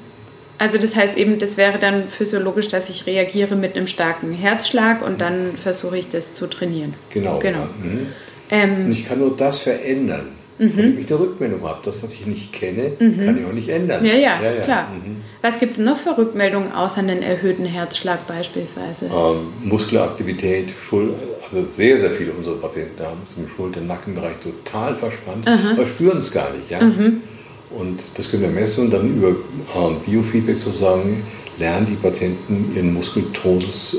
Also 0.57 0.77
das 0.77 0.95
heißt 0.95 1.17
eben, 1.17 1.37
das 1.37 1.57
wäre 1.57 1.79
dann 1.79 2.07
physiologisch, 2.07 2.69
dass 2.69 2.89
ich 2.89 3.05
reagiere 3.05 3.55
mit 3.55 3.75
einem 3.75 3.87
starken 3.87 4.31
Herzschlag 4.31 5.05
und 5.05 5.19
dann 5.19 5.57
versuche 5.57 5.97
ich 5.97 6.07
das 6.07 6.33
zu 6.33 6.47
trainieren. 6.47 6.93
Genau. 7.09 7.39
genau. 7.39 7.59
Ja. 7.59 7.69
Mhm. 7.83 8.07
Ähm, 8.49 8.85
und 8.85 8.91
ich 8.91 9.07
kann 9.07 9.19
nur 9.19 9.35
das 9.35 9.59
verändern. 9.59 10.27
Mhm. 10.57 10.77
Wenn 10.77 10.99
ich 10.99 11.07
eine 11.07 11.19
Rückmeldung 11.19 11.63
habe, 11.63 11.79
das, 11.83 12.01
was 12.01 12.13
ich 12.13 12.25
nicht 12.25 12.53
kenne, 12.53 12.91
mhm. 12.97 13.25
kann 13.25 13.37
ich 13.37 13.45
auch 13.45 13.53
nicht 13.53 13.69
ändern. 13.69 14.05
Ja, 14.05 14.13
ja, 14.13 14.41
ja, 14.41 14.51
ja. 14.53 14.61
klar. 14.61 14.87
Mhm. 14.89 15.17
Was 15.41 15.59
gibt 15.59 15.73
es 15.73 15.79
noch 15.79 15.97
für 15.97 16.17
Rückmeldungen 16.17 16.71
außer 16.71 16.99
einen 16.99 17.21
erhöhten 17.21 17.65
Herzschlag 17.65 18.25
beispielsweise? 18.25 19.05
Ähm, 19.05 19.47
Muskelaktivität, 19.63 20.69
Schul 20.87 21.13
also 21.45 21.63
sehr, 21.67 21.99
sehr 21.99 22.11
viele 22.11 22.31
unserer 22.31 22.55
Patienten 22.55 23.03
haben 23.03 23.19
es 23.29 23.37
im 23.37 23.47
Schulter-Nackenbereich 23.47 24.37
total 24.37 24.95
verspannt, 24.95 25.47
aber 25.47 25.85
spüren 25.85 26.17
es 26.17 26.31
gar 26.31 26.51
nicht. 26.51 26.69
Ja? 26.71 26.81
Mhm. 26.81 27.21
Und 27.69 28.03
das 28.15 28.31
können 28.31 28.43
wir 28.43 28.49
messen 28.49 28.85
und 28.85 28.91
dann 28.91 29.15
über 29.15 29.29
ähm, 29.75 29.97
Biofeedback 30.05 30.57
sozusagen 30.57 31.23
lernen 31.57 31.85
die 31.85 31.95
Patienten 31.95 32.73
ihren 32.75 32.93
Muskeltonus 32.93 33.97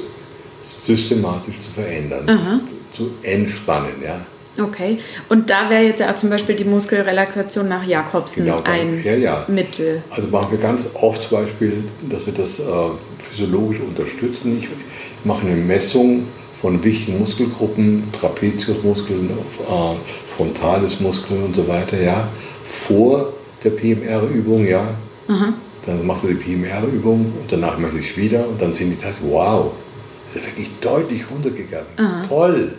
systematisch 0.84 1.60
zu 1.60 1.70
verändern, 1.70 2.28
Aha. 2.28 2.60
zu 2.92 3.10
entspannen. 3.22 3.94
Ja? 4.02 4.20
Okay, 4.58 4.98
und 5.28 5.50
da 5.50 5.68
wäre 5.68 5.82
jetzt 5.82 6.02
auch 6.02 6.14
zum 6.14 6.30
Beispiel 6.30 6.54
die 6.54 6.64
Muskelrelaxation 6.64 7.68
nach 7.68 7.84
Jakobsen 7.84 8.44
genau, 8.44 8.62
ein 8.64 9.02
ja, 9.04 9.14
ja. 9.14 9.44
Mittel. 9.48 10.02
Also 10.10 10.28
machen 10.28 10.50
wir 10.50 10.58
ganz 10.58 10.90
oft 10.94 11.28
zum 11.28 11.40
Beispiel, 11.42 11.84
dass 12.08 12.26
wir 12.26 12.32
das 12.32 12.60
äh, 12.60 12.62
physiologisch 13.18 13.80
unterstützen. 13.80 14.58
Ich 14.58 14.68
mache 15.24 15.46
eine 15.46 15.56
Messung 15.56 16.28
von 16.60 16.82
wichtigen 16.82 17.18
Muskelgruppen, 17.18 18.04
Trapeziusmuskeln, 18.18 19.28
äh, 19.30 20.36
Frontalismuskeln 20.36 21.44
und 21.44 21.56
so 21.56 21.68
weiter, 21.68 22.00
ja, 22.00 22.28
vor 22.64 23.32
der 23.62 23.70
PMR-Übung, 23.70 24.66
ja. 24.66 24.94
Aha. 25.28 25.52
Dann 25.84 26.06
macht 26.06 26.24
er 26.24 26.30
die 26.30 26.34
PMR-Übung 26.34 27.32
und 27.40 27.52
danach 27.52 27.78
mache 27.78 27.98
ich 27.98 28.10
es 28.10 28.16
wieder 28.16 28.48
und 28.48 28.60
dann 28.60 28.72
sehen 28.74 28.90
die 28.90 28.96
Tasten, 28.96 29.30
wow, 29.30 29.72
ist 30.34 30.46
wirklich 30.46 30.70
deutlich 30.80 31.22
runtergegangen. 31.30 31.86
Aha. 31.96 32.22
Toll. 32.28 32.72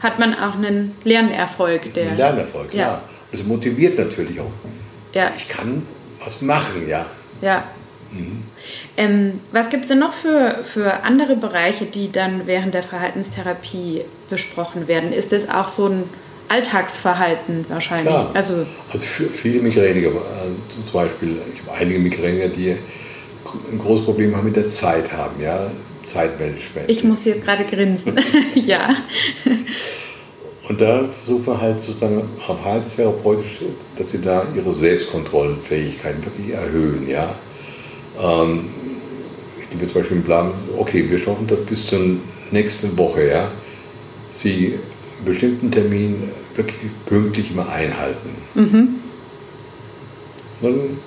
Hat 0.00 0.18
man 0.18 0.34
auch 0.34 0.54
einen 0.54 0.96
Lernerfolg. 1.04 1.92
Der, 1.94 2.10
ein 2.10 2.16
Lernerfolg, 2.16 2.72
ja. 2.72 2.80
ja. 2.80 3.02
Das 3.32 3.44
motiviert 3.44 3.98
natürlich 3.98 4.40
auch. 4.40 4.52
Ja. 5.12 5.30
Ich 5.36 5.48
kann 5.48 5.86
was 6.22 6.42
machen, 6.42 6.88
ja. 6.88 7.06
Ja. 7.40 7.64
Mhm. 8.12 8.42
Ähm, 8.96 9.40
was 9.52 9.68
gibt 9.68 9.82
es 9.82 9.88
denn 9.88 9.98
noch 9.98 10.12
für, 10.12 10.64
für 10.64 11.02
andere 11.04 11.36
Bereiche, 11.36 11.84
die 11.84 12.10
dann 12.10 12.46
während 12.46 12.74
der 12.74 12.82
Verhaltenstherapie 12.82 14.02
besprochen 14.30 14.88
werden? 14.88 15.12
Ist 15.12 15.32
das 15.32 15.48
auch 15.48 15.68
so 15.68 15.86
ein 15.86 16.04
Alltagsverhalten 16.48 17.66
wahrscheinlich? 17.68 18.14
Ja. 18.14 18.30
Also, 18.32 18.66
also 18.92 19.06
für 19.06 19.24
viele 19.24 19.60
Migräniker, 19.60 20.08
also 20.08 20.54
zum 20.68 20.92
Beispiel, 20.92 21.36
ich 21.52 21.60
habe 21.66 21.78
einige 21.78 21.98
Migräniker, 21.98 22.48
die 22.48 22.76
ein 23.70 23.78
großes 23.78 24.04
Problem 24.04 24.36
haben 24.36 24.44
mit 24.44 24.56
der 24.56 24.68
Zeit 24.68 25.12
haben, 25.12 25.40
ja. 25.40 25.70
Zeitmanagement. 26.08 26.88
Ich 26.88 27.04
muss 27.04 27.24
jetzt 27.24 27.44
gerade 27.44 27.64
grinsen. 27.64 28.14
ja. 28.54 28.96
Und 30.68 30.80
da 30.80 31.08
versuchen 31.08 31.46
wir 31.46 31.60
halt 31.60 31.82
sozusagen 31.82 32.22
verhaltenstherapeutisch, 32.44 33.62
dass 33.96 34.10
sie 34.10 34.20
da 34.20 34.46
ihre 34.54 34.72
Selbstkontrollfähigkeiten 34.74 36.24
wirklich 36.24 36.50
erhöhen. 36.50 37.08
Ja? 37.08 37.34
Ähm, 38.20 38.70
die 39.72 39.80
wir 39.80 39.88
zum 39.88 40.00
Beispiel 40.00 40.20
planen, 40.20 40.52
okay, 40.76 41.08
wir 41.08 41.18
schaffen 41.18 41.46
das 41.46 41.60
bis 41.60 41.86
zur 41.86 42.00
nächsten 42.50 42.96
Woche. 42.98 43.28
Ja? 43.28 43.50
Sie 44.30 44.74
einen 45.18 45.24
bestimmten 45.24 45.70
Termin 45.70 46.24
wirklich 46.54 46.90
pünktlich 47.06 47.50
immer 47.50 47.68
einhalten. 47.68 48.30
Mhm. 48.54 48.88
Dann 50.60 50.98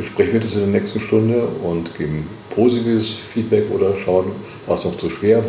besprechen 0.00 0.34
wir 0.34 0.40
das 0.40 0.54
in 0.54 0.60
der 0.60 0.80
nächsten 0.80 1.00
Stunde 1.00 1.42
und 1.62 1.96
geben 1.96 2.28
positives 2.54 3.10
Feedback 3.32 3.70
oder 3.70 3.96
schauen, 3.96 4.32
was 4.66 4.84
noch 4.84 4.96
zu 4.98 5.08
schwer, 5.08 5.44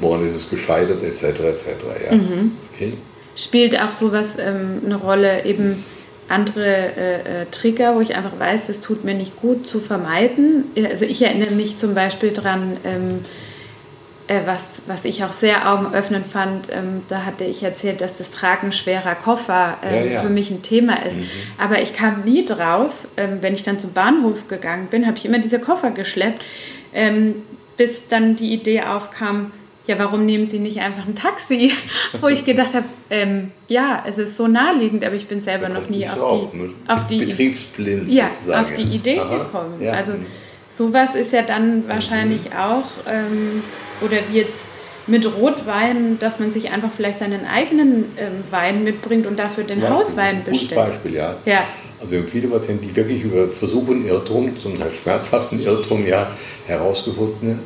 woran 0.00 0.26
ist 0.26 0.34
es 0.34 0.50
gescheitert, 0.50 1.02
etc. 1.02 1.22
etc. 1.24 1.66
Ja. 2.10 2.16
Mhm. 2.16 2.52
Okay. 2.74 2.94
Spielt 3.36 3.78
auch 3.78 3.92
sowas 3.92 4.36
ähm, 4.38 4.82
eine 4.84 4.96
Rolle, 4.96 5.44
eben 5.44 5.84
andere 6.28 6.66
äh, 6.66 7.42
äh, 7.42 7.46
Trigger, 7.50 7.96
wo 7.96 8.00
ich 8.00 8.14
einfach 8.14 8.38
weiß, 8.38 8.68
das 8.68 8.80
tut 8.80 9.04
mir 9.04 9.14
nicht 9.14 9.40
gut 9.40 9.66
zu 9.66 9.80
vermeiden. 9.80 10.64
Also 10.88 11.04
ich 11.04 11.22
erinnere 11.22 11.54
mich 11.54 11.78
zum 11.78 11.94
Beispiel 11.94 12.30
daran, 12.30 12.76
ähm, 12.84 13.20
äh, 13.20 13.49
was, 14.46 14.68
was 14.86 15.04
ich 15.04 15.24
auch 15.24 15.32
sehr 15.32 15.72
augenöffnend 15.72 16.26
fand, 16.26 16.68
ähm, 16.70 17.02
da 17.08 17.24
hatte 17.24 17.44
ich 17.44 17.62
erzählt, 17.62 18.00
dass 18.00 18.16
das 18.16 18.30
Tragen 18.30 18.70
schwerer 18.72 19.14
Koffer 19.14 19.78
ähm, 19.82 19.94
ja, 20.06 20.12
ja. 20.12 20.22
für 20.22 20.28
mich 20.28 20.50
ein 20.50 20.62
Thema 20.62 21.04
ist. 21.04 21.18
Mhm. 21.18 21.26
Aber 21.58 21.82
ich 21.82 21.94
kam 21.94 22.22
nie 22.24 22.44
drauf, 22.44 23.08
ähm, 23.16 23.38
wenn 23.40 23.54
ich 23.54 23.62
dann 23.62 23.78
zum 23.78 23.92
Bahnhof 23.92 24.46
gegangen 24.46 24.86
bin, 24.88 25.06
habe 25.06 25.18
ich 25.18 25.26
immer 25.26 25.38
diese 25.40 25.58
Koffer 25.58 25.90
geschleppt, 25.90 26.42
ähm, 26.94 27.36
bis 27.76 28.08
dann 28.08 28.36
die 28.36 28.52
Idee 28.52 28.82
aufkam, 28.82 29.52
ja, 29.86 29.98
warum 29.98 30.24
nehmen 30.24 30.44
Sie 30.44 30.60
nicht 30.60 30.78
einfach 30.80 31.06
ein 31.06 31.16
Taxi? 31.16 31.72
Wo 32.20 32.28
ich 32.28 32.44
gedacht 32.44 32.74
habe, 32.74 32.86
ähm, 33.10 33.50
ja, 33.66 34.04
es 34.06 34.18
ist 34.18 34.36
so 34.36 34.46
naheliegend, 34.46 35.04
aber 35.04 35.16
ich 35.16 35.26
bin 35.26 35.40
selber 35.40 35.68
noch 35.68 35.88
nie 35.88 36.08
auf, 36.08 36.20
auf, 36.20 36.52
die, 36.52 36.74
auf 36.86 37.06
die 37.08 37.24
Betriebsblind 37.24 38.08
ja, 38.08 38.30
auf 38.54 38.72
die 38.74 38.82
Idee 38.82 39.18
Aha, 39.18 39.38
gekommen. 39.38 39.82
Ja. 39.82 39.94
Also 39.94 40.12
sowas 40.70 41.14
ist 41.14 41.32
ja 41.32 41.42
dann 41.42 41.86
wahrscheinlich 41.86 42.46
mhm. 42.46 42.56
auch, 42.56 42.86
ähm, 43.06 43.62
oder 44.00 44.16
wie 44.30 44.38
jetzt 44.38 44.62
mit 45.06 45.26
Rotwein, 45.36 46.18
dass 46.18 46.38
man 46.38 46.52
sich 46.52 46.70
einfach 46.70 46.90
vielleicht 46.96 47.18
seinen 47.18 47.44
eigenen 47.46 48.04
ähm, 48.16 48.44
Wein 48.50 48.84
mitbringt 48.84 49.26
und 49.26 49.38
dafür 49.38 49.64
den 49.64 49.82
ja, 49.82 49.90
Hauswein 49.90 50.44
bestellt. 50.44 50.70
Gutes 50.70 50.92
Beispiel, 50.92 51.14
ja. 51.14 51.36
ja. 51.44 51.64
Also 51.98 52.12
wir 52.12 52.20
haben 52.20 52.28
viele 52.28 52.48
Patienten, 52.48 52.86
die 52.88 52.96
wirklich 52.96 53.24
über 53.24 53.48
Versuch 53.48 53.88
und 53.88 54.06
Irrtum, 54.06 54.56
zum 54.58 54.78
Teil 54.78 54.90
schmerzhaften 55.02 55.60
Irrtum, 55.60 56.06
ja, 56.06 56.30
herausgefunden, 56.66 57.58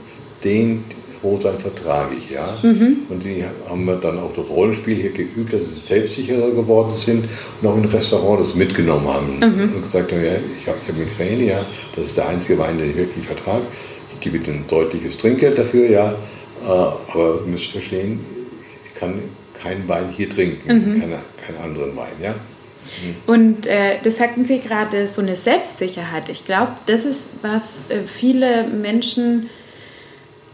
den 0.42 0.84
Rotwein 1.24 1.58
vertrage 1.58 2.14
ich, 2.16 2.30
ja. 2.30 2.58
Mhm. 2.62 2.98
Und 3.08 3.24
die 3.24 3.44
haben 3.68 3.84
wir 3.84 3.96
dann 3.96 4.18
auch 4.18 4.32
durch 4.32 4.48
Rollenspiel 4.48 4.94
hier 4.96 5.10
geübt, 5.10 5.52
dass 5.52 5.62
sie 5.62 5.80
selbstsicherer 5.80 6.50
geworden 6.50 6.94
sind 6.94 7.26
und 7.60 7.68
auch 7.68 7.76
in 7.76 7.84
Restaurants 7.84 8.48
das 8.48 8.54
mitgenommen 8.54 9.08
haben 9.08 9.36
mhm. 9.38 9.74
und 9.74 9.82
gesagt 9.82 10.12
haben, 10.12 10.24
ja, 10.24 10.32
ich 10.34 10.68
habe 10.68 10.78
hab 10.86 10.96
Migräne, 10.96 11.44
ja, 11.44 11.66
das 11.96 12.06
ist 12.06 12.16
der 12.16 12.28
einzige 12.28 12.58
Wein, 12.58 12.78
den 12.78 12.90
ich 12.90 12.96
wirklich 12.96 13.26
vertrage. 13.26 13.64
Ich 14.12 14.20
gebe 14.20 14.36
ihnen 14.36 14.58
ein 14.58 14.64
deutliches 14.68 15.18
Trinkgeld 15.18 15.58
dafür, 15.58 15.88
ja, 15.88 16.12
äh, 16.12 16.66
aber 16.66 17.40
ihr 17.44 17.50
müsst 17.50 17.66
verstehen, 17.66 18.20
ich 18.86 19.00
kann 19.00 19.14
keinen 19.60 19.88
Wein 19.88 20.10
hier 20.14 20.28
trinken, 20.28 20.68
mhm. 20.68 21.00
keine, 21.00 21.18
keinen 21.44 21.58
anderen 21.62 21.96
Wein, 21.96 22.12
ja. 22.22 22.30
Mhm. 22.30 23.16
Und 23.26 23.66
äh, 23.66 23.98
das 24.02 24.16
sagten 24.16 24.44
Sie 24.44 24.60
gerade, 24.60 25.08
so 25.08 25.22
eine 25.22 25.36
Selbstsicherheit. 25.36 26.28
Ich 26.28 26.44
glaube, 26.44 26.72
das 26.86 27.04
ist, 27.04 27.30
was 27.42 27.78
äh, 27.88 28.06
viele 28.06 28.66
Menschen 28.66 29.48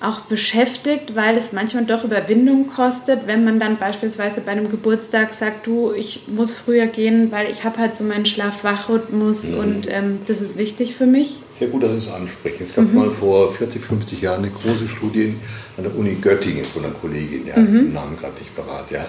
auch 0.00 0.20
beschäftigt, 0.20 1.14
weil 1.14 1.36
es 1.36 1.52
manchmal 1.52 1.84
doch 1.84 2.04
Überwindung 2.04 2.66
kostet, 2.68 3.26
wenn 3.26 3.44
man 3.44 3.60
dann 3.60 3.76
beispielsweise 3.76 4.40
bei 4.40 4.52
einem 4.52 4.70
Geburtstag 4.70 5.34
sagt, 5.34 5.66
du, 5.66 5.92
ich 5.92 6.22
muss 6.26 6.54
früher 6.54 6.86
gehen, 6.86 7.30
weil 7.30 7.50
ich 7.50 7.64
habe 7.64 7.78
halt 7.78 7.94
so 7.94 8.04
meinen 8.04 8.24
Schlaf-Wach-Rhythmus 8.24 9.48
mhm. 9.48 9.58
und 9.58 9.90
ähm, 9.90 10.20
das 10.26 10.40
ist 10.40 10.56
wichtig 10.56 10.94
für 10.94 11.04
mich. 11.04 11.36
Sehr 11.52 11.68
gut, 11.68 11.82
dass 11.82 11.90
Sie 11.90 11.98
es 11.98 12.08
ansprechen. 12.08 12.62
Es 12.62 12.74
gab 12.74 12.86
mhm. 12.86 12.94
mal 12.94 13.10
vor 13.10 13.52
40, 13.52 13.82
50 13.82 14.22
Jahren 14.22 14.38
eine 14.38 14.50
große 14.50 14.88
Studie 14.88 15.34
an 15.76 15.84
der 15.84 15.94
Uni 15.94 16.14
Göttingen 16.14 16.64
von 16.64 16.82
einer 16.82 16.94
Kollegin, 16.94 17.46
ja, 17.46 17.58
mhm. 17.58 17.74
den 17.74 17.92
Namen 17.92 18.16
gerade 18.16 18.38
nicht 18.38 18.56
parat, 18.56 18.90
ja. 18.90 19.06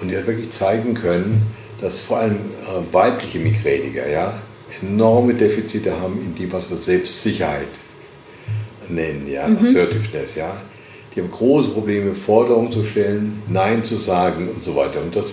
Und 0.00 0.10
die 0.10 0.16
hat 0.16 0.26
wirklich 0.26 0.50
zeigen 0.50 0.92
können, 0.92 1.42
dass 1.80 2.00
vor 2.00 2.18
allem 2.18 2.36
äh, 2.36 2.92
weibliche 2.92 3.38
Migräniker 3.38 4.08
ja, 4.10 4.34
enorme 4.82 5.32
Defizite 5.32 5.98
haben 5.98 6.20
in 6.20 6.34
dem, 6.34 6.52
was 6.52 6.68
wir 6.68 6.76
Selbstsicherheit 6.76 7.68
nennen, 8.90 9.26
ja, 9.30 9.48
mhm. 9.48 9.58
Assertiveness, 9.58 10.34
ja. 10.34 10.56
Die 11.14 11.20
haben 11.20 11.30
große 11.30 11.70
Probleme, 11.70 12.14
Forderungen 12.14 12.70
zu 12.70 12.84
stellen, 12.84 13.42
Nein 13.48 13.82
zu 13.82 13.96
sagen 13.96 14.48
und 14.54 14.62
so 14.62 14.76
weiter. 14.76 15.00
Und 15.00 15.16
das 15.16 15.26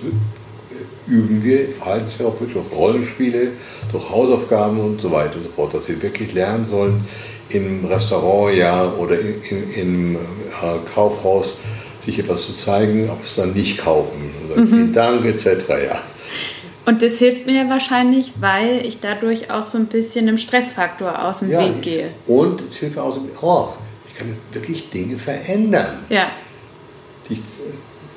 üben 1.07 1.43
wir 1.43 1.69
verhaltenstherapeutisch 1.69 2.53
durch 2.53 2.71
Rollenspiele, 2.71 3.49
durch 3.91 4.09
Hausaufgaben 4.09 4.79
und 4.79 5.01
so 5.01 5.11
weiter 5.11 5.37
und 5.37 5.43
so 5.43 5.49
fort, 5.51 5.73
dass 5.73 5.85
sie 5.85 6.01
wirklich 6.01 6.33
lernen 6.33 6.65
sollen, 6.65 7.05
im 7.49 7.85
Restaurant 7.85 8.55
ja 8.55 8.91
oder 8.93 9.19
in, 9.19 9.41
in, 9.43 9.73
im 9.73 10.15
äh, 10.15 10.19
Kaufhaus 10.93 11.59
sich 11.99 12.19
etwas 12.19 12.45
zu 12.45 12.53
zeigen, 12.53 13.09
aber 13.09 13.19
es 13.21 13.35
dann 13.35 13.53
nicht 13.53 13.77
kaufen. 13.79 14.31
Oder 14.47 14.61
mhm. 14.61 14.67
Vielen 14.67 14.93
Dank 14.93 15.25
etc. 15.25 15.45
Ja. 15.69 16.01
Und 16.85 17.01
das 17.01 17.17
hilft 17.17 17.47
mir 17.47 17.67
wahrscheinlich, 17.69 18.33
weil 18.39 18.85
ich 18.85 18.99
dadurch 18.99 19.49
auch 19.49 19.65
so 19.65 19.77
ein 19.77 19.87
bisschen 19.87 20.27
einem 20.27 20.37
Stressfaktor 20.37 21.23
aus 21.23 21.39
dem 21.39 21.49
ja, 21.49 21.61
Weg 21.61 21.81
gehe. 21.81 22.11
Und 22.27 22.61
es 22.61 22.77
hilft 22.77 22.95
mir 22.95 23.03
auch 23.03 23.13
so, 23.13 23.27
oh, 23.41 23.69
ich 24.07 24.15
kann 24.15 24.37
wirklich 24.51 24.89
Dinge 24.91 25.17
verändern. 25.17 26.05
Ja. 26.09 26.29
Die 27.27 27.33
ich 27.33 27.41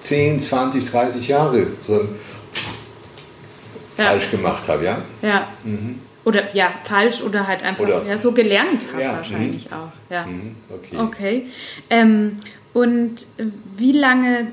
10, 0.02 0.40
20, 0.40 0.84
30 0.84 1.28
Jahre 1.28 1.66
so 1.86 1.94
ja. 3.96 4.04
falsch 4.04 4.30
gemacht 4.30 4.68
habe, 4.68 4.84
ja? 4.84 5.02
Ja. 5.22 5.48
Mhm. 5.64 6.00
Oder 6.24 6.54
ja, 6.54 6.72
falsch 6.84 7.22
oder 7.22 7.46
halt 7.46 7.62
einfach 7.62 7.84
oder, 7.84 8.04
ja, 8.06 8.18
so 8.18 8.32
gelernt 8.32 8.86
habe 8.92 9.02
ja, 9.02 9.12
wahrscheinlich 9.14 9.70
mh. 9.70 9.76
auch. 9.78 10.12
Ja. 10.12 10.26
Mhm, 10.26 10.56
okay. 10.68 10.96
Okay. 10.98 11.46
Ähm, 11.88 12.36
und 12.74 13.26
wie 13.76 13.92
lange 13.92 14.48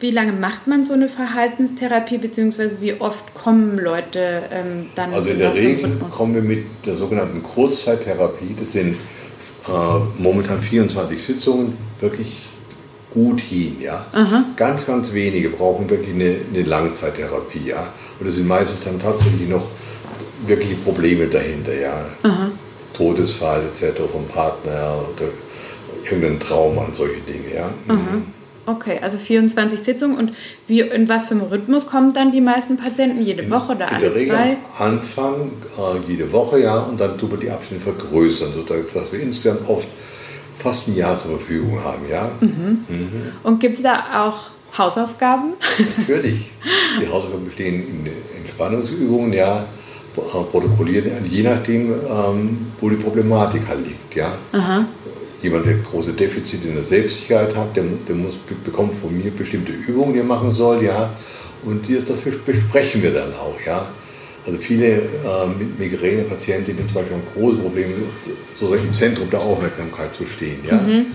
wie 0.00 0.10
lange 0.10 0.32
macht 0.32 0.66
man 0.66 0.84
so 0.84 0.94
eine 0.94 1.08
Verhaltenstherapie, 1.08 2.18
beziehungsweise 2.18 2.80
wie 2.80 3.00
oft 3.00 3.34
kommen 3.34 3.78
Leute 3.78 4.42
ähm, 4.50 4.86
dann? 4.94 5.12
Also 5.12 5.30
in 5.30 5.38
der 5.38 5.54
Regel 5.54 5.98
kommen 6.10 6.34
wir 6.34 6.42
mit 6.42 6.64
der 6.86 6.94
sogenannten 6.96 7.42
Kurzzeittherapie, 7.42 8.56
das 8.58 8.72
sind 8.72 8.96
äh, 9.68 9.70
momentan 10.18 10.62
24 10.62 11.22
Sitzungen, 11.22 11.76
wirklich 12.00 12.50
gut 13.12 13.40
hin. 13.40 13.76
Ja? 13.80 14.06
Ganz, 14.56 14.86
ganz 14.86 15.12
wenige 15.12 15.50
brauchen 15.50 15.88
wirklich 15.90 16.14
eine, 16.14 16.36
eine 16.52 16.62
Langzeittherapie. 16.62 17.68
Ja? 17.68 17.92
Und 18.18 18.26
das 18.26 18.36
sind 18.36 18.48
meistens 18.48 18.84
dann 18.84 19.00
tatsächlich 19.00 19.48
noch 19.48 19.66
wirkliche 20.46 20.76
Probleme 20.76 21.26
dahinter. 21.26 21.78
Ja? 21.78 22.06
Todesfall 22.94 23.62
etc. 23.64 24.00
vom 24.10 24.26
Partner 24.26 24.94
oder 25.14 25.28
irgendein 26.04 26.40
Trauma 26.40 26.84
und 26.84 26.96
solche 26.96 27.20
Dinge. 27.20 27.54
Ja? 27.54 27.70
Mhm. 27.88 28.39
Okay, 28.66 28.98
also 29.00 29.18
24 29.18 29.80
Sitzungen. 29.80 30.18
Und 30.18 30.32
wie, 30.66 30.80
in 30.80 31.08
was 31.08 31.26
für 31.26 31.34
einem 31.34 31.44
Rhythmus 31.44 31.86
kommen 31.86 32.12
dann 32.12 32.32
die 32.32 32.40
meisten 32.40 32.76
Patienten? 32.76 33.22
Jede 33.22 33.42
in, 33.42 33.50
Woche 33.50 33.72
oder 33.72 33.88
in 33.88 33.94
alle 33.94 34.00
der 34.00 34.14
Regel 34.14 34.34
zwei? 34.34 34.56
Anfang 34.78 35.52
äh, 35.78 36.10
jede 36.10 36.30
Woche, 36.32 36.60
ja, 36.60 36.78
und 36.80 37.00
dann 37.00 37.18
tun 37.18 37.30
wir 37.32 37.38
die 37.38 37.50
Abstände 37.50 37.82
vergrößern, 37.82 38.52
sodass 38.52 39.12
wir 39.12 39.20
insgesamt 39.20 39.68
oft 39.68 39.88
fast 40.56 40.88
ein 40.88 40.96
Jahr 40.96 41.16
zur 41.18 41.32
Verfügung 41.32 41.82
haben, 41.82 42.08
ja. 42.08 42.30
Mhm. 42.40 42.84
Mhm. 42.88 43.32
Und 43.42 43.60
gibt 43.60 43.76
es 43.76 43.82
da 43.82 44.26
auch 44.26 44.50
Hausaufgaben? 44.76 45.54
Natürlich. 45.98 46.50
Die 47.00 47.08
Hausaufgaben 47.08 47.46
bestehen 47.46 47.74
in 47.74 48.12
Entspannungsübungen, 48.42 49.32
ja, 49.32 49.64
äh, 50.16 50.20
protokollieren, 50.50 51.12
je 51.30 51.42
nachdem, 51.42 51.92
ähm, 51.92 52.66
wo 52.80 52.90
die 52.90 52.96
Problematik 52.96 53.62
halt 53.68 53.86
liegt, 53.86 54.14
ja. 54.14 54.34
Aha 54.52 54.84
jemand, 55.42 55.66
der 55.66 55.74
große 55.74 56.12
Defizite 56.12 56.68
in 56.68 56.74
der 56.74 56.84
Selbstsicherheit 56.84 57.54
hat, 57.56 57.76
der, 57.76 57.84
der 58.06 58.14
muss, 58.14 58.34
bekommt 58.64 58.94
von 58.94 59.16
mir 59.16 59.30
bestimmte 59.30 59.72
Übungen, 59.72 60.12
die 60.12 60.20
er 60.20 60.24
machen 60.24 60.52
soll, 60.52 60.82
ja. 60.84 61.14
Und 61.62 61.86
das 62.08 62.20
besprechen 62.20 63.02
wir 63.02 63.12
dann 63.12 63.32
auch, 63.34 63.56
ja. 63.64 63.86
Also 64.46 64.58
viele 64.58 64.86
äh, 64.86 65.00
mit 65.58 65.78
Migräne-Patienten 65.78 66.74
die 66.76 66.86
zum 66.86 66.94
Beispiel 66.94 67.16
haben 67.16 67.22
große 67.34 67.58
Probleme, 67.58 67.92
sozusagen 68.58 68.86
im 68.86 68.94
Zentrum 68.94 69.28
der 69.30 69.40
Aufmerksamkeit 69.40 70.14
zu 70.14 70.26
stehen, 70.26 70.58
ja. 70.68 70.76
Mhm. 70.76 71.06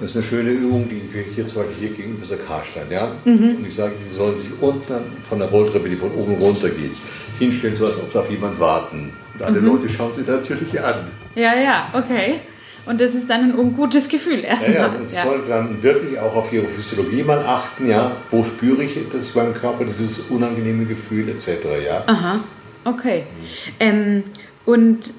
Das 0.00 0.10
ist 0.10 0.16
eine 0.16 0.26
schöne 0.26 0.50
Übung, 0.50 0.88
die 0.88 1.00
wir 1.14 1.22
hier 1.22 1.46
zum 1.46 1.62
Beispiel 1.62 1.88
hier 1.88 1.96
gegenüber 1.96 2.26
der 2.26 2.38
Karstein, 2.38 2.86
ja. 2.90 3.12
Mhm. 3.24 3.56
Und 3.58 3.66
ich 3.68 3.74
sage, 3.74 3.92
die 4.04 4.14
sollen 4.16 4.36
sich 4.36 4.48
unten 4.60 4.94
von 5.28 5.38
der 5.38 5.48
Rolltreppe, 5.48 5.88
die 5.88 5.96
von 5.96 6.10
oben 6.12 6.34
runter 6.34 6.68
geht, 6.68 6.96
hinstellen, 7.38 7.76
so 7.76 7.86
als 7.86 7.98
ob 7.98 8.14
auf 8.14 8.30
jemand 8.30 8.58
warten. 8.58 9.12
Und 9.34 9.42
alle 9.42 9.60
mhm. 9.60 9.66
Leute 9.66 9.88
schauen 9.88 10.12
sie 10.12 10.22
natürlich 10.22 10.80
an. 10.80 11.08
Ja, 11.36 11.54
ja, 11.54 11.90
okay. 11.92 12.40
Und 12.86 13.00
das 13.00 13.14
ist 13.14 13.30
dann 13.30 13.50
ein 13.50 13.58
ungutes 13.58 14.08
Gefühl 14.08 14.44
erstmal. 14.44 14.74
Ja, 14.74 14.86
ja, 14.86 14.92
und 14.92 15.12
ja. 15.12 15.22
soll 15.24 15.44
dann 15.48 15.82
wirklich 15.82 16.18
auch 16.18 16.36
auf 16.36 16.52
ihre 16.52 16.66
Physiologie 16.66 17.22
mal 17.22 17.38
achten, 17.38 17.86
ja. 17.86 18.12
Wo 18.30 18.44
spüre 18.44 18.82
ich 18.82 18.98
das 19.10 19.30
beim 19.30 19.54
Körper, 19.54 19.84
dieses 19.84 20.20
unangenehme 20.28 20.84
Gefühl 20.84 21.28
etc. 21.30 21.48
Ja. 21.84 22.04
Aha, 22.06 22.40
okay. 22.84 23.22
Mhm. 23.22 23.72
Ähm, 23.80 24.22
und 24.66 25.12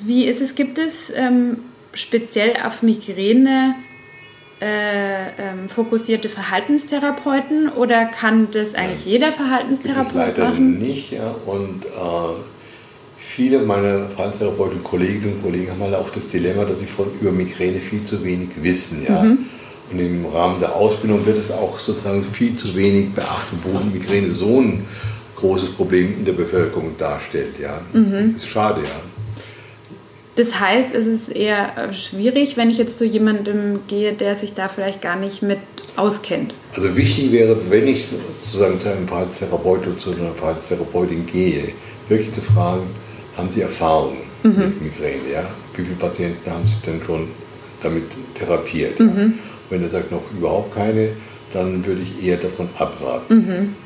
wie 0.00 0.24
ist 0.24 0.40
es, 0.40 0.54
gibt 0.54 0.78
es 0.78 1.12
ähm, 1.14 1.58
speziell 1.94 2.56
auf 2.64 2.82
Migräne 2.82 3.76
äh, 4.60 5.26
ähm, 5.38 5.68
fokussierte 5.68 6.28
Verhaltenstherapeuten 6.28 7.68
oder 7.68 8.04
kann 8.04 8.48
das 8.52 8.74
eigentlich 8.74 9.04
jeder 9.06 9.32
Verhaltenstherapeut 9.32 10.14
leider 10.14 10.48
machen? 10.50 10.74
Leider 10.74 10.86
nicht, 10.86 11.12
ja. 11.12 11.34
Und 11.46 11.84
äh, 11.84 11.88
viele 13.22 13.60
meiner 13.60 14.08
Verhaltenstherapeuten, 14.08 14.82
Kolleginnen 14.82 15.34
und 15.34 15.42
Kollegen 15.42 15.70
haben 15.70 15.80
halt 15.80 15.94
auch 15.94 16.10
das 16.10 16.28
Dilemma, 16.28 16.64
dass 16.64 16.80
sie 16.80 16.86
von 16.86 17.06
über 17.20 17.30
Migräne 17.30 17.78
viel 17.78 18.04
zu 18.04 18.22
wenig 18.24 18.48
wissen. 18.56 19.06
Ja? 19.08 19.22
Mhm. 19.22 19.46
Und 19.90 19.98
im 19.98 20.26
Rahmen 20.26 20.58
der 20.60 20.74
Ausbildung 20.74 21.24
wird 21.24 21.38
es 21.38 21.50
auch 21.50 21.78
sozusagen 21.78 22.24
viel 22.24 22.56
zu 22.56 22.74
wenig 22.74 23.12
beachtet, 23.12 23.58
wo 23.62 23.78
Migräne 23.86 24.30
so 24.30 24.60
ein 24.60 24.84
großes 25.36 25.70
Problem 25.70 26.14
in 26.18 26.24
der 26.24 26.32
Bevölkerung 26.32 26.96
darstellt. 26.98 27.58
Ja? 27.60 27.80
Mhm. 27.92 28.34
Das 28.34 28.42
ist 28.42 28.48
schade, 28.48 28.82
ja. 28.82 29.00
Das 30.34 30.58
heißt, 30.58 30.94
es 30.94 31.06
ist 31.06 31.28
eher 31.28 31.76
äh, 31.76 31.92
schwierig, 31.92 32.56
wenn 32.56 32.70
ich 32.70 32.78
jetzt 32.78 32.98
zu 32.98 33.04
jemandem 33.04 33.80
gehe, 33.86 34.14
der 34.14 34.34
sich 34.34 34.54
da 34.54 34.68
vielleicht 34.68 35.02
gar 35.02 35.16
nicht 35.16 35.42
mit 35.42 35.58
auskennt. 35.94 36.54
Also 36.74 36.96
wichtig 36.96 37.32
wäre, 37.32 37.56
wenn 37.68 37.86
ich 37.86 38.06
sozusagen 38.46 38.80
zu 38.80 38.90
einem 38.90 39.06
Verhaltenstherapeut 39.06 39.86
oder 39.86 39.98
zu 39.98 40.12
einer 40.12 40.32
Verhaltenstherapeutin 40.32 41.26
gehe, 41.26 41.72
wirklich 42.08 42.32
zu 42.32 42.40
fragen, 42.40 42.84
haben 43.36 43.50
Sie 43.50 43.62
Erfahrung 43.62 44.18
mhm. 44.42 44.58
mit 44.58 44.82
Migräne? 44.82 45.32
Ja? 45.32 45.44
Wie 45.74 45.82
viele 45.82 45.96
Patienten 45.96 46.50
haben 46.50 46.66
Sie 46.66 46.74
denn 46.86 47.02
schon 47.02 47.28
damit 47.82 48.04
therapiert? 48.34 48.98
Mhm. 49.00 49.38
Wenn 49.70 49.82
er 49.82 49.88
sagt, 49.88 50.10
noch 50.10 50.22
überhaupt 50.32 50.74
keine, 50.74 51.10
dann 51.52 51.84
würde 51.84 52.02
ich 52.02 52.24
eher 52.24 52.36
davon 52.36 52.68
abraten. 52.78 53.34
Mhm. 53.34 53.76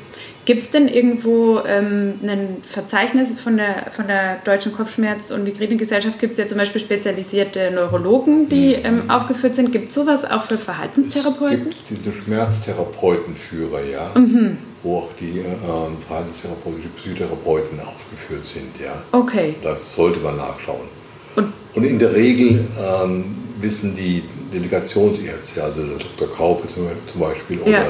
Gibt 0.47 0.63
es 0.63 0.69
denn 0.69 0.87
irgendwo 0.87 1.59
ähm, 1.67 2.13
ein 2.23 2.61
Verzeichnis 2.61 3.37
von 3.41 3.57
der, 3.57 3.91
von 3.91 4.07
der 4.07 4.37
Deutschen 4.45 4.71
Kopfschmerz- 4.71 5.29
und 5.29 5.43
Migränegesellschaft? 5.43 6.19
Gibt 6.19 6.33
es 6.33 6.39
ja 6.39 6.47
zum 6.47 6.57
Beispiel 6.57 6.79
spezialisierte 6.79 7.69
Neurologen, 7.71 8.47
die 8.47 8.77
mhm. 8.77 8.85
ähm, 8.85 9.09
aufgeführt 9.09 9.55
sind. 9.55 9.73
Gibt 9.73 9.89
es 9.89 9.95
sowas 9.95 10.23
auch 10.23 10.43
für 10.43 10.57
Verhaltenstherapeuten? 10.57 11.67
Es 11.67 11.89
gibt 11.89 12.05
diese 12.05 12.13
Schmerztherapeutenführer, 12.13 13.83
ja, 13.83 14.11
mhm. 14.15 14.57
Wo 14.83 14.99
auch 14.99 15.09
die 15.19 15.39
ähm, 15.39 15.97
verhaltenstherapeutische 16.05 16.89
Psychotherapeuten 16.89 17.79
aufgeführt 17.79 18.45
sind. 18.45 18.79
Ja. 18.79 19.01
Okay. 19.11 19.55
Das 19.63 19.93
sollte 19.93 20.19
man 20.19 20.37
nachschauen. 20.37 20.87
Und, 21.35 21.53
und 21.73 21.83
in 21.83 21.99
der 21.99 22.13
Regel 22.13 22.67
ähm, 22.79 23.35
wissen 23.59 23.95
die 23.95 24.23
Delegationsärzte, 24.53 25.63
also 25.63 25.83
der 25.83 25.97
Dr. 25.97 26.35
Kaupe 26.35 26.67
zum 26.67 27.19
Beispiel, 27.19 27.59
oder 27.59 27.71
ja. 27.71 27.85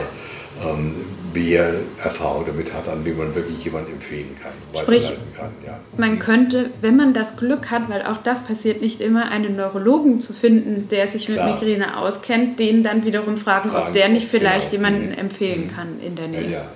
ähm, 0.65 0.95
wer 1.34 1.82
Erfahrung 2.04 2.46
damit 2.46 2.74
hat, 2.74 2.88
an 2.88 3.06
wen 3.06 3.18
man 3.18 3.36
wirklich 3.36 3.63
jemanden 3.63 3.94
empfehlen 3.94 4.36
kann, 4.42 4.52
Sprich, 4.82 5.12
kann. 5.36 5.52
Ja. 5.66 5.80
Man 5.98 6.20
könnte, 6.20 6.72
wenn 6.82 6.96
man 6.96 7.13
das 7.13 7.38
Glück 7.38 7.72
hat, 7.72 7.90
weil 7.90 8.04
auch 8.04 8.18
das 8.24 8.46
passiert 8.46 8.82
nicht 8.82 9.02
immer, 9.02 9.30
einen 9.30 9.56
Neurologen 9.56 10.20
zu 10.20 10.34
finden, 10.34 10.88
der 10.90 11.08
sich 11.08 11.26
Klar. 11.26 11.50
mit 11.50 11.62
Migräne 11.62 11.98
auskennt, 11.98 12.60
den 12.60 12.84
dann 12.84 13.04
wiederum 13.04 13.38
fragen, 13.38 13.72
fragen 13.72 13.88
ob 13.88 13.94
der 13.94 14.10
nicht 14.10 14.28
vielleicht 14.28 14.72
genau. 14.72 14.88
jemanden 14.88 15.10
mhm. 15.10 15.18
empfehlen 15.18 15.63
mhm. 15.66 15.70
kann 15.70 16.00
in 16.00 16.16
der 16.16 16.28
Nähe. 16.28 16.44
Ja, 16.44 16.50
ja. 16.50 16.72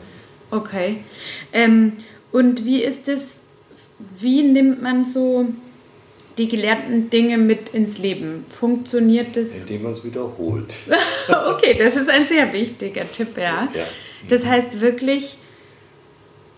Okay. 0.51 0.97
Ähm, 1.53 1.93
und 2.31 2.65
wie 2.65 2.81
ist 2.81 3.07
es, 3.07 3.27
wie 4.19 4.43
nimmt 4.43 4.81
man 4.81 5.05
so 5.05 5.45
die 6.37 6.47
gelernten 6.47 7.09
Dinge 7.09 7.37
mit 7.37 7.69
ins 7.69 7.97
Leben? 7.99 8.45
Funktioniert 8.47 9.35
das? 9.35 9.61
Indem 9.61 9.83
man 9.83 9.93
es 9.93 10.03
wiederholt. 10.03 10.73
okay, 11.53 11.75
das 11.77 11.95
ist 11.95 12.09
ein 12.09 12.25
sehr 12.25 12.51
wichtiger 12.51 13.09
Tipp, 13.09 13.37
ja. 13.37 13.67
ja. 13.73 13.85
Das 14.27 14.45
heißt 14.45 14.81
wirklich 14.81 15.37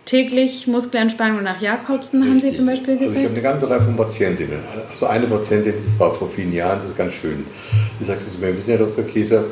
täglich 0.06 0.68
Muskelentspannung 0.68 1.44
nach 1.44 1.62
Jakobsen, 1.62 2.22
Richtig. 2.22 2.44
haben 2.44 2.52
Sie 2.52 2.58
zum 2.58 2.66
Beispiel 2.66 2.98
gesagt? 2.98 3.10
Also 3.10 3.20
ich 3.20 3.26
habe 3.26 3.34
eine 3.34 3.42
ganze 3.42 3.70
Reihe 3.70 3.82
von 3.82 3.96
Patientinnen. 3.96 4.60
Also 4.92 5.06
eine 5.06 5.28
Patientin, 5.28 5.74
das 5.78 6.00
war 6.00 6.14
vor 6.14 6.30
vielen 6.30 6.54
Jahren, 6.54 6.80
das 6.80 6.90
ist 6.90 6.98
ganz 6.98 7.14
schön. 7.14 7.46
Die 8.00 8.04
sagte 8.04 8.30
zu 8.30 8.40
mir, 8.40 8.56
wissen 8.56 8.66
Sie, 8.66 8.72
Herr 8.74 8.80
Dr. 8.80 9.06
Käser, 9.06 9.46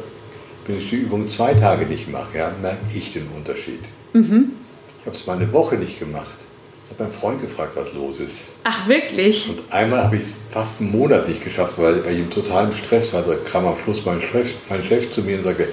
wenn 0.68 0.78
ich 0.78 0.90
die 0.90 0.98
Übung 0.98 1.28
zwei 1.28 1.54
Tage 1.54 1.86
nicht 1.86 2.12
mache, 2.12 2.38
ja, 2.38 2.52
merke 2.62 2.80
ich 2.94 3.14
den 3.14 3.28
Unterschied. 3.36 3.82
Mhm. 4.14 4.52
Ich 5.00 5.06
habe 5.06 5.16
es 5.16 5.26
mal 5.26 5.38
eine 5.38 5.52
Woche 5.52 5.76
nicht 5.76 6.00
gemacht. 6.00 6.38
Ich 6.86 6.92
habe 6.92 7.04
meinen 7.04 7.14
Freund 7.14 7.42
gefragt, 7.42 7.72
was 7.76 7.94
los 7.94 8.20
ist. 8.20 8.60
Ach, 8.66 8.88
wirklich? 8.88 9.50
Und 9.50 9.60
einmal 9.72 10.04
habe 10.04 10.18
ich 10.18 10.24
es 10.24 10.38
fast 10.52 10.82
einen 10.82 10.92
Monat 10.92 11.28
nicht 11.28 11.44
geschafft, 11.44 11.76
weil 11.78 12.04
ich 12.06 12.20
im 12.20 12.28
Stress 12.74 13.14
war. 13.14 13.24
Da 13.24 13.36
kam 13.50 13.66
am 13.66 13.78
Schluss 13.82 14.06
mein 14.06 14.22
Chef, 14.22 14.56
mein 14.70 14.84
Chef 14.84 15.10
zu 15.10 15.22
mir 15.22 15.38
und 15.38 15.46
sagte, 15.46 15.70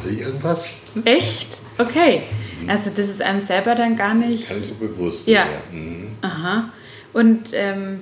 haben 0.00 0.14
Sie 0.14 0.20
irgendwas? 0.22 0.80
Echt? 1.04 1.58
Okay. 1.78 2.22
Also 2.66 2.90
das 2.90 3.08
ist 3.08 3.22
einem 3.22 3.40
selber 3.40 3.74
dann 3.74 3.96
gar 3.96 4.14
nicht... 4.14 4.48
Gar 4.48 4.58
nicht 4.58 4.68
so 4.68 4.74
bewusst. 4.74 5.26
Ja. 5.26 5.46
Mhm. 5.72 6.08
Aha. 6.20 6.70
Und 7.12 7.50
ähm, 7.52 8.00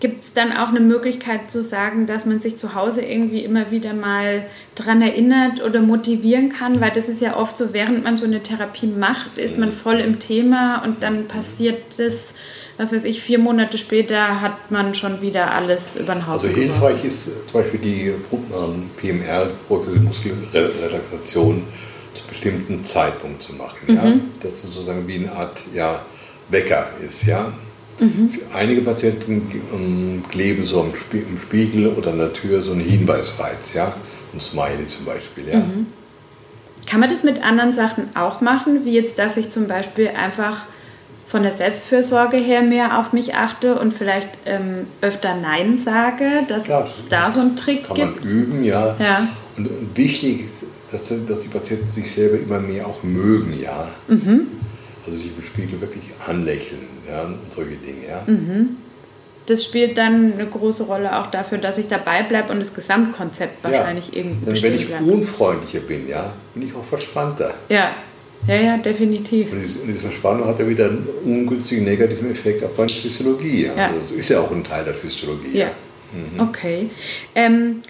gibt 0.00 0.22
es 0.22 0.32
dann 0.32 0.52
auch 0.52 0.68
eine 0.68 0.80
Möglichkeit 0.80 1.50
zu 1.50 1.62
sagen, 1.62 2.06
dass 2.06 2.26
man 2.26 2.40
sich 2.40 2.56
zu 2.56 2.74
Hause 2.74 3.02
irgendwie 3.02 3.40
immer 3.40 3.70
wieder 3.70 3.94
mal 3.94 4.46
dran 4.74 5.02
erinnert 5.02 5.62
oder 5.62 5.80
motivieren 5.80 6.50
kann? 6.50 6.80
Weil 6.80 6.90
das 6.90 7.08
ist 7.08 7.20
ja 7.20 7.36
oft 7.36 7.56
so, 7.56 7.72
während 7.72 8.04
man 8.04 8.16
so 8.16 8.24
eine 8.24 8.42
Therapie 8.42 8.86
macht, 8.86 9.38
ist 9.38 9.58
man 9.58 9.72
voll 9.72 10.00
im 10.00 10.18
Thema 10.18 10.84
und 10.84 11.02
dann 11.02 11.26
passiert 11.26 11.98
das 11.98 12.34
was 12.78 12.92
weiß 12.92 13.04
ich, 13.04 13.20
vier 13.20 13.40
Monate 13.40 13.76
später 13.76 14.40
hat 14.40 14.70
man 14.70 14.94
schon 14.94 15.20
wieder 15.20 15.52
alles 15.52 15.96
über 15.96 16.14
den 16.14 16.26
Haufen 16.26 16.48
Also 16.48 16.48
hilfreich 16.48 17.04
ist 17.04 17.24
zum 17.24 17.52
Beispiel 17.52 17.80
die 17.80 18.14
ähm, 18.32 18.90
PMR, 18.96 19.50
progressive 19.66 20.00
Muskelrelaxation, 20.00 21.64
zu 22.14 22.24
bestimmten 22.26 22.84
Zeitpunkt 22.84 23.42
zu 23.42 23.54
machen. 23.54 23.78
Mhm. 23.88 23.94
Ja? 23.94 24.12
Das 24.40 24.62
sozusagen 24.62 25.06
wie 25.08 25.16
eine 25.16 25.32
Art 25.32 25.58
ja, 25.74 26.02
Wecker 26.50 26.86
ist. 27.04 27.26
Ja? 27.26 27.52
Mhm. 27.98 28.30
Einige 28.54 28.82
Patienten 28.82 29.50
ähm, 29.74 30.22
kleben 30.30 30.64
so 30.64 30.80
im, 30.80 31.36
Spiegel 31.36 31.88
oder 31.88 32.12
an 32.12 32.18
der 32.18 32.32
Tür 32.32 32.62
so 32.62 32.72
einen 32.72 32.80
Hinweisreiz, 32.80 33.74
ja? 33.74 33.92
ein 34.32 34.40
Smiley 34.40 34.86
zum 34.86 35.04
Beispiel. 35.04 35.48
Ja? 35.48 35.58
Mhm. 35.58 35.88
Kann 36.86 37.00
man 37.00 37.10
das 37.10 37.24
mit 37.24 37.42
anderen 37.42 37.72
Sachen 37.72 38.16
auch 38.16 38.40
machen, 38.40 38.84
wie 38.84 38.92
jetzt, 38.92 39.18
dass 39.18 39.36
ich 39.36 39.50
zum 39.50 39.66
Beispiel 39.66 40.08
einfach 40.08 40.64
von 41.28 41.42
der 41.42 41.52
Selbstfürsorge 41.52 42.38
her 42.38 42.62
mehr 42.62 42.98
auf 42.98 43.12
mich 43.12 43.34
achte 43.34 43.78
und 43.78 43.92
vielleicht 43.92 44.30
ähm, 44.46 44.86
öfter 45.02 45.34
Nein 45.34 45.76
sage, 45.76 46.44
dass 46.48 46.64
Klar, 46.64 46.84
es 46.84 47.08
da 47.10 47.30
so 47.30 47.40
einen 47.40 47.54
Trick 47.54 47.86
kann 47.86 47.96
gibt. 47.96 48.16
Kann 48.16 48.24
man 48.24 48.32
üben, 48.32 48.64
ja. 48.64 48.96
ja. 48.98 49.28
Und, 49.56 49.68
und, 49.68 49.96
wichtig 49.96 50.46
ist, 50.46 50.64
dass, 50.90 51.26
dass, 51.26 51.40
die 51.40 51.48
Patienten 51.48 51.92
sich 51.92 52.10
selber 52.10 52.38
immer 52.38 52.60
mehr 52.60 52.86
auch 52.86 53.02
mögen, 53.02 53.52
ja. 53.60 53.88
Mhm. 54.08 54.46
Also 55.04 55.18
sich 55.18 55.30
im 55.36 55.42
Spiegel 55.44 55.78
wirklich 55.82 56.04
anlächeln, 56.26 56.80
ja, 57.06 57.24
und 57.24 57.38
solche 57.50 57.76
Dinge, 57.76 58.08
ja. 58.08 58.22
Mhm. 58.26 58.78
Das 59.44 59.64
spielt 59.64 59.98
dann 59.98 60.32
eine 60.34 60.46
große 60.46 60.84
Rolle 60.84 61.18
auch 61.18 61.26
dafür, 61.26 61.58
dass 61.58 61.76
ich 61.76 61.88
dabei 61.88 62.22
bleibe 62.22 62.52
und 62.52 62.58
das 62.58 62.74
Gesamtkonzept 62.74 63.64
wahrscheinlich 63.64 64.08
ja. 64.08 64.18
irgendwie 64.18 64.46
Dann, 64.46 64.62
Wenn 64.62 64.74
ich 64.74 64.86
bleibt. 64.88 65.02
unfreundlicher 65.02 65.80
bin, 65.80 66.08
ja, 66.08 66.32
bin 66.54 66.68
ich 66.68 66.74
auch 66.74 66.84
verspannter. 66.84 67.52
Ja, 67.68 67.92
ja, 68.46 68.54
ja, 68.54 68.76
definitiv. 68.78 69.52
Und 69.52 69.62
diese 69.86 70.00
Verspannung 70.00 70.46
hat 70.46 70.58
ja 70.58 70.68
wieder 70.68 70.86
einen 70.86 71.06
ungünstigen 71.24 71.84
negativen 71.84 72.30
Effekt 72.30 72.64
auf 72.64 72.76
meine 72.78 72.88
Physiologie. 72.88 73.66
Ja. 73.66 73.88
Also 73.88 74.14
ist 74.14 74.28
ja 74.30 74.40
auch 74.40 74.50
ein 74.50 74.64
Teil 74.64 74.84
der 74.84 74.94
Physiologie. 74.94 75.58
Ja. 75.58 75.70
Mhm. 76.12 76.40
Okay. 76.40 76.90
Ähm, 77.34 77.82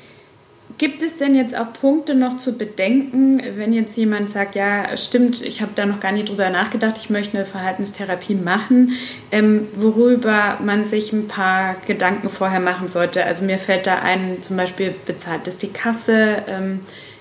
gibt 0.76 1.02
es 1.02 1.16
denn 1.16 1.34
jetzt 1.34 1.56
auch 1.56 1.72
Punkte 1.72 2.14
noch 2.14 2.36
zu 2.36 2.56
bedenken, 2.56 3.40
wenn 3.56 3.72
jetzt 3.72 3.96
jemand 3.96 4.30
sagt, 4.30 4.54
ja, 4.54 4.96
stimmt, 4.96 5.42
ich 5.42 5.60
habe 5.60 5.72
da 5.74 5.86
noch 5.86 6.00
gar 6.00 6.12
nicht 6.12 6.28
drüber 6.28 6.50
nachgedacht, 6.50 6.96
ich 6.98 7.10
möchte 7.10 7.36
eine 7.36 7.46
Verhaltenstherapie 7.46 8.34
machen, 8.34 8.92
ähm, 9.32 9.68
worüber 9.74 10.58
man 10.64 10.84
sich 10.84 11.12
ein 11.12 11.26
paar 11.26 11.76
Gedanken 11.86 12.28
vorher 12.28 12.60
machen 12.60 12.88
sollte? 12.88 13.24
Also 13.24 13.44
mir 13.44 13.58
fällt 13.58 13.86
da 13.86 13.98
ein, 13.98 14.42
zum 14.42 14.56
Beispiel 14.56 14.94
bezahlt 15.06 15.48
es 15.48 15.58
die 15.58 15.72
Kasse, 15.72 16.42
ähm, 16.48 16.80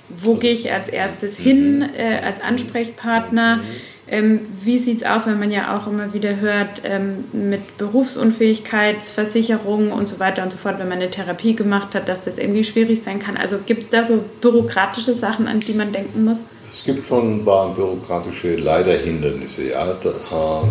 wo 0.10 0.36
gehe 0.36 0.54
ich 0.54 0.72
als 0.72 0.90
erstes 0.90 1.38
hin 1.38 1.88
äh, 1.96 2.20
als 2.24 2.42
Ansprechpartner? 2.42 3.62
Ähm, 4.10 4.40
wie 4.64 4.78
sieht 4.78 5.02
es 5.02 5.04
aus, 5.04 5.28
wenn 5.28 5.38
man 5.38 5.52
ja 5.52 5.78
auch 5.78 5.86
immer 5.88 6.14
wieder 6.14 6.40
hört, 6.40 6.82
ähm, 6.86 7.26
mit 7.34 7.76
Berufsunfähigkeitsversicherung 7.78 9.92
und 9.92 10.08
so 10.08 10.18
weiter 10.20 10.44
und 10.44 10.52
so 10.52 10.58
fort, 10.58 10.80
wenn 10.80 10.88
man 10.88 11.00
eine 11.00 11.10
Therapie 11.10 11.56
gemacht 11.56 11.94
hat, 11.94 12.08
dass 12.08 12.24
das 12.24 12.38
irgendwie 12.38 12.64
schwierig 12.64 13.02
sein 13.02 13.20
kann? 13.20 13.36
Also 13.36 13.58
gibt 13.66 13.84
es 13.84 13.90
da 13.90 14.06
so 14.06 14.24
bürokratische 14.40 15.14
Sachen, 15.14 15.48
an 15.48 15.60
die 15.60 15.74
man 15.74 15.92
denken 15.92 16.24
muss? 16.24 16.46
Es 16.70 16.86
gibt 16.86 17.06
schon 17.06 17.40
ein 17.40 17.46
paar 17.46 17.76
bürokratische 17.76 18.56
leider 18.56 18.94
Hindernisse. 18.94 19.72
Ja. 19.72 19.94
Da, 20.02 20.10
äh, 20.10 20.64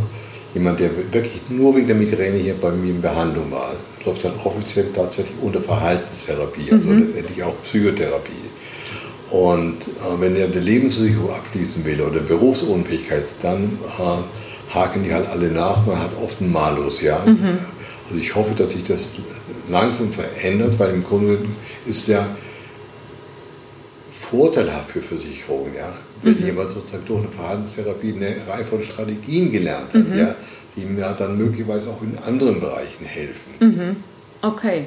jemand, 0.55 0.81
der 0.81 0.88
wirklich 1.12 1.42
nur 1.51 1.77
wegen 1.77 1.88
der 1.88 1.96
Migräne 1.96 2.38
hier 2.38 2.55
bei 2.55 2.70
mir 2.70 2.90
in 2.90 3.03
Behandlung 3.03 3.51
war, 3.51 3.75
das 3.96 4.07
läuft 4.07 4.25
dann 4.25 4.33
offiziell 4.42 4.87
tatsächlich 4.94 5.37
unter 5.42 5.61
Verhaltenstherapie, 5.61 6.72
also 6.72 6.88
mhm. 6.88 7.07
letztendlich 7.07 7.42
auch 7.42 7.61
Psychotherapie. 7.62 8.45
Und 9.37 9.88
äh, 9.88 10.18
wenn 10.18 10.35
er 10.35 10.46
eine 10.46 10.61
Lebensversicherung 10.61 11.31
abschließen 11.31 11.85
will 11.85 12.01
oder 12.01 12.20
Berufsunfähigkeit, 12.20 13.27
dann 13.42 13.79
äh, 13.99 14.75
haken 14.75 15.05
die 15.05 15.12
halt 15.12 15.29
alle 15.29 15.49
nach. 15.49 15.85
Man 15.85 15.99
hat 15.99 16.11
oft 16.22 16.40
einen 16.40 16.53
Malus. 16.53 17.03
Ja? 17.03 17.22
Mhm. 17.27 17.59
Also 18.09 18.18
ich 18.18 18.35
hoffe, 18.35 18.55
dass 18.55 18.72
sich 18.72 18.85
das 18.85 19.16
langsam 19.68 20.11
verändert, 20.11 20.79
weil 20.79 20.94
im 20.94 21.05
Grunde 21.05 21.38
ist 21.87 22.09
der 22.09 22.27
vorteilhaft 24.11 24.92
für 24.92 25.03
Versicherungen. 25.03 25.75
Ja? 25.75 25.92
Wenn 26.22 26.40
mhm. 26.40 26.46
jemand 26.46 26.70
sozusagen 26.70 27.05
durch 27.05 27.20
eine 27.20 27.29
Verhaltenstherapie 27.31 28.14
eine 28.14 28.37
Reihe 28.49 28.64
von 28.64 28.83
Strategien 28.83 29.53
gelernt 29.53 29.92
hat, 29.92 30.09
mhm. 30.09 30.18
ja, 30.18 30.35
die 30.75 30.81
ihm 30.81 30.99
ja 30.99 31.12
dann 31.12 31.37
möglicherweise 31.37 31.90
auch 31.90 32.01
in 32.01 32.16
anderen 32.25 32.59
Bereichen 32.59 33.05
helfen. 33.05 33.53
Mhm. 33.61 33.96
Okay. 34.40 34.87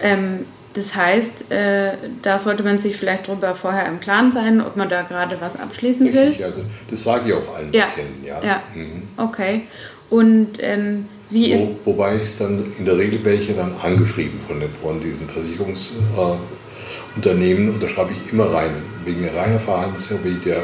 Ähm, 0.00 0.46
das 0.74 0.94
heißt, 0.94 1.50
äh, 1.50 1.92
da 2.22 2.38
sollte 2.38 2.62
man 2.64 2.78
sich 2.78 2.96
vielleicht 2.96 3.28
darüber 3.28 3.54
vorher 3.54 3.86
im 3.86 4.00
Klaren 4.00 4.32
sein, 4.32 4.60
ob 4.60 4.76
man 4.76 4.88
da 4.88 5.02
gerade 5.02 5.40
was 5.40 5.58
abschließen 5.58 6.06
Richtig, 6.06 6.38
will. 6.38 6.44
Also 6.44 6.62
das 6.90 7.04
sage 7.04 7.28
ich 7.28 7.34
auch 7.34 7.56
allen 7.56 7.72
ja. 7.72 7.84
Patienten, 7.84 8.24
ja. 8.24 8.42
ja. 8.42 8.62
Mhm. 8.74 9.02
Okay. 9.16 9.62
Und 10.10 10.58
ähm, 10.60 11.06
wie 11.30 11.50
Wo, 11.50 11.54
ist. 11.54 11.62
Wobei 11.84 12.16
ich 12.16 12.24
es 12.24 12.38
dann 12.38 12.72
in 12.78 12.84
der 12.84 12.98
Regel 12.98 13.24
welche 13.24 13.54
dann 13.54 13.72
angeschrieben 13.82 14.38
von, 14.40 14.60
den, 14.60 14.70
von 14.70 15.00
diesen 15.00 15.28
Versicherungsunternehmen 15.28 17.68
äh, 17.68 17.70
und 17.70 17.82
da 17.82 17.88
schreibe 17.88 18.12
ich 18.12 18.32
immer 18.32 18.52
rein. 18.52 18.70
Wegen 19.04 19.26
reiner 19.28 19.60
Verhaltenstherapie, 19.60 20.38
der, 20.44 20.62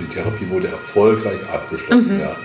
die 0.00 0.06
Therapie 0.12 0.48
wurde 0.50 0.68
erfolgreich 0.68 1.40
abgeschlossen. 1.50 2.16
Mhm. 2.16 2.20
Ja. 2.20 2.36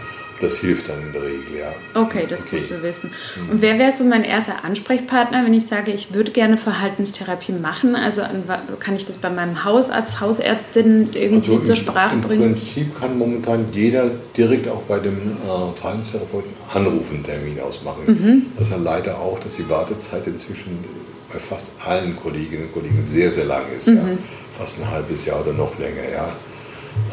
Das 0.42 0.58
hilft 0.58 0.90
dann 0.90 1.00
in 1.02 1.14
der 1.14 1.22
Regel, 1.22 1.60
ja. 1.60 1.74
Okay, 1.94 2.26
das 2.28 2.42
ist 2.42 2.48
okay. 2.48 2.60
gut 2.60 2.68
zu 2.68 2.84
wissen. 2.84 3.12
Mhm. 3.36 3.50
Und 3.50 3.62
wer 3.62 3.78
wäre 3.78 3.92
so 3.92 4.04
mein 4.04 4.24
erster 4.24 4.64
Ansprechpartner, 4.64 5.46
wenn 5.46 5.54
ich 5.54 5.68
sage, 5.68 5.92
ich 5.92 6.14
würde 6.14 6.32
gerne 6.32 6.58
Verhaltenstherapie 6.58 7.52
machen? 7.52 7.96
Also 7.96 8.24
kann 8.80 8.96
ich 8.96 9.06
das 9.06 9.18
bei 9.18 9.30
meinem 9.30 9.64
Hausarzt, 9.64 10.20
Hausärztin 10.20 11.10
irgendwie 11.14 11.52
also 11.52 11.64
zur 11.64 11.76
Sprache 11.76 12.16
im, 12.16 12.22
bringen? 12.22 12.44
Im 12.44 12.56
Prinzip 12.56 13.00
kann 13.00 13.18
momentan 13.18 13.68
jeder 13.72 14.10
direkt 14.36 14.68
auch 14.68 14.82
bei 14.84 15.00
dem 15.00 15.18
äh, 15.18 15.80
Verhaltenstherapeuten 15.80 16.52
anrufen, 16.74 17.24
Termin 17.24 17.60
ausmachen. 17.60 18.04
Mhm. 18.08 18.46
Das 18.58 18.68
ist 18.68 18.74
ja 18.74 18.80
leider 18.82 19.20
auch, 19.20 19.40
dass 19.40 19.56
die 19.56 19.70
Wartezeit 19.70 20.26
inzwischen 20.26 20.84
bei 21.32 21.40
fast 21.40 21.72
allen 21.86 22.16
Kolleginnen 22.18 22.64
und 22.64 22.74
Kollegen 22.74 23.06
sehr, 23.08 23.32
sehr 23.32 23.46
lang 23.46 23.64
ist. 23.76 23.88
Mhm. 23.88 23.96
Ja. 23.96 24.04
Fast 24.58 24.80
ein 24.80 24.90
halbes 24.90 25.26
Jahr 25.26 25.42
oder 25.42 25.54
noch 25.54 25.78
länger. 25.78 26.04
Ja. 26.12 26.30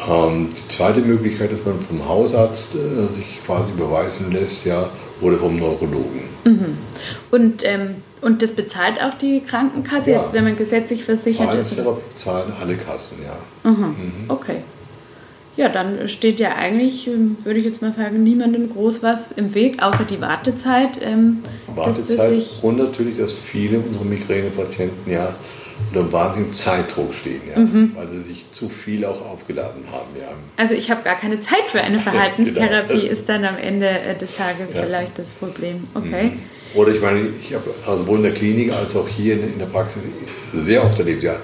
Ähm, 0.09 0.49
die 0.49 0.67
zweite 0.67 1.01
Möglichkeit 1.01 1.51
dass 1.51 1.65
man 1.65 1.79
vom 1.79 2.07
Hausarzt 2.07 2.75
äh, 2.75 3.13
sich 3.13 3.43
quasi 3.45 3.71
beweisen 3.73 4.31
lässt 4.31 4.65
ja, 4.65 4.89
oder 5.21 5.37
vom 5.37 5.57
Neurologen. 5.57 6.23
Mhm. 6.45 6.77
Und, 7.31 7.63
ähm, 7.65 7.95
und 8.21 8.41
das 8.41 8.53
bezahlt 8.53 9.01
auch 9.01 9.13
die 9.13 9.41
Krankenkasse, 9.41 10.11
ja. 10.11 10.19
jetzt, 10.19 10.33
wenn 10.33 10.43
man 10.43 10.55
gesetzlich 10.55 11.03
versichert 11.03 11.53
ist? 11.55 11.81
zahlen 12.15 12.53
alle 12.59 12.75
Kassen, 12.75 13.17
ja. 13.23 13.69
Mhm. 13.69 14.25
Okay. 14.27 14.57
Ja, 15.59 15.67
dann 15.67 16.07
steht 16.07 16.39
ja 16.39 16.55
eigentlich, 16.55 17.05
ähm, 17.07 17.35
würde 17.43 17.59
ich 17.59 17.65
jetzt 17.65 17.81
mal 17.81 17.91
sagen, 17.91 18.23
niemandem 18.23 18.69
groß 18.69 19.03
was 19.03 19.33
im 19.33 19.53
Weg, 19.53 19.83
außer 19.83 20.05
die 20.05 20.21
Wartezeit. 20.21 21.01
Ähm, 21.01 21.39
Wartezeit 21.75 22.43
und 22.61 22.77
natürlich, 22.77 23.17
dass 23.17 23.33
viele 23.33 23.79
unserer 23.79 24.05
Migränepatienten 24.05 25.11
ja 25.11 25.35
unter 25.89 25.99
einem 25.99 26.13
wahnsinnigen 26.13 26.53
Zeitdruck 26.53 27.13
stehen, 27.13 27.41
ja, 27.53 27.59
mhm. 27.59 27.91
weil 27.93 28.07
sie 28.07 28.21
sich 28.21 28.45
zu 28.53 28.69
viel 28.69 29.03
auch 29.03 29.19
aufgeladen 29.29 29.83
haben. 29.91 30.07
Ja. 30.17 30.29
Also 30.55 30.75
ich 30.75 30.89
habe 30.89 31.03
gar 31.03 31.17
keine 31.17 31.41
Zeit 31.41 31.67
für 31.67 31.81
eine 31.81 31.99
Verhaltenstherapie, 32.09 33.01
genau. 33.01 33.11
ist 33.11 33.27
dann 33.27 33.43
am 33.43 33.57
Ende 33.57 33.89
äh, 33.89 34.17
des 34.17 34.31
Tages 34.31 34.73
ja. 34.73 34.83
vielleicht 34.83 35.19
das 35.19 35.31
Problem. 35.31 35.83
Okay. 35.93 36.23
Mhm. 36.23 36.39
Oder 36.73 36.93
ich 36.93 37.01
meine, 37.01 37.27
ich 37.37 37.53
habe 37.53 37.69
also 37.85 38.03
sowohl 38.03 38.19
in 38.19 38.23
der 38.23 38.33
Klinik 38.33 38.71
als 38.71 38.95
auch 38.95 39.09
hier 39.09 39.33
in 39.33 39.59
der 39.59 39.65
Praxis 39.65 40.03
sehr 40.53 40.85
oft 40.85 40.97
erlebt, 40.99 41.21
ja, 41.21 41.35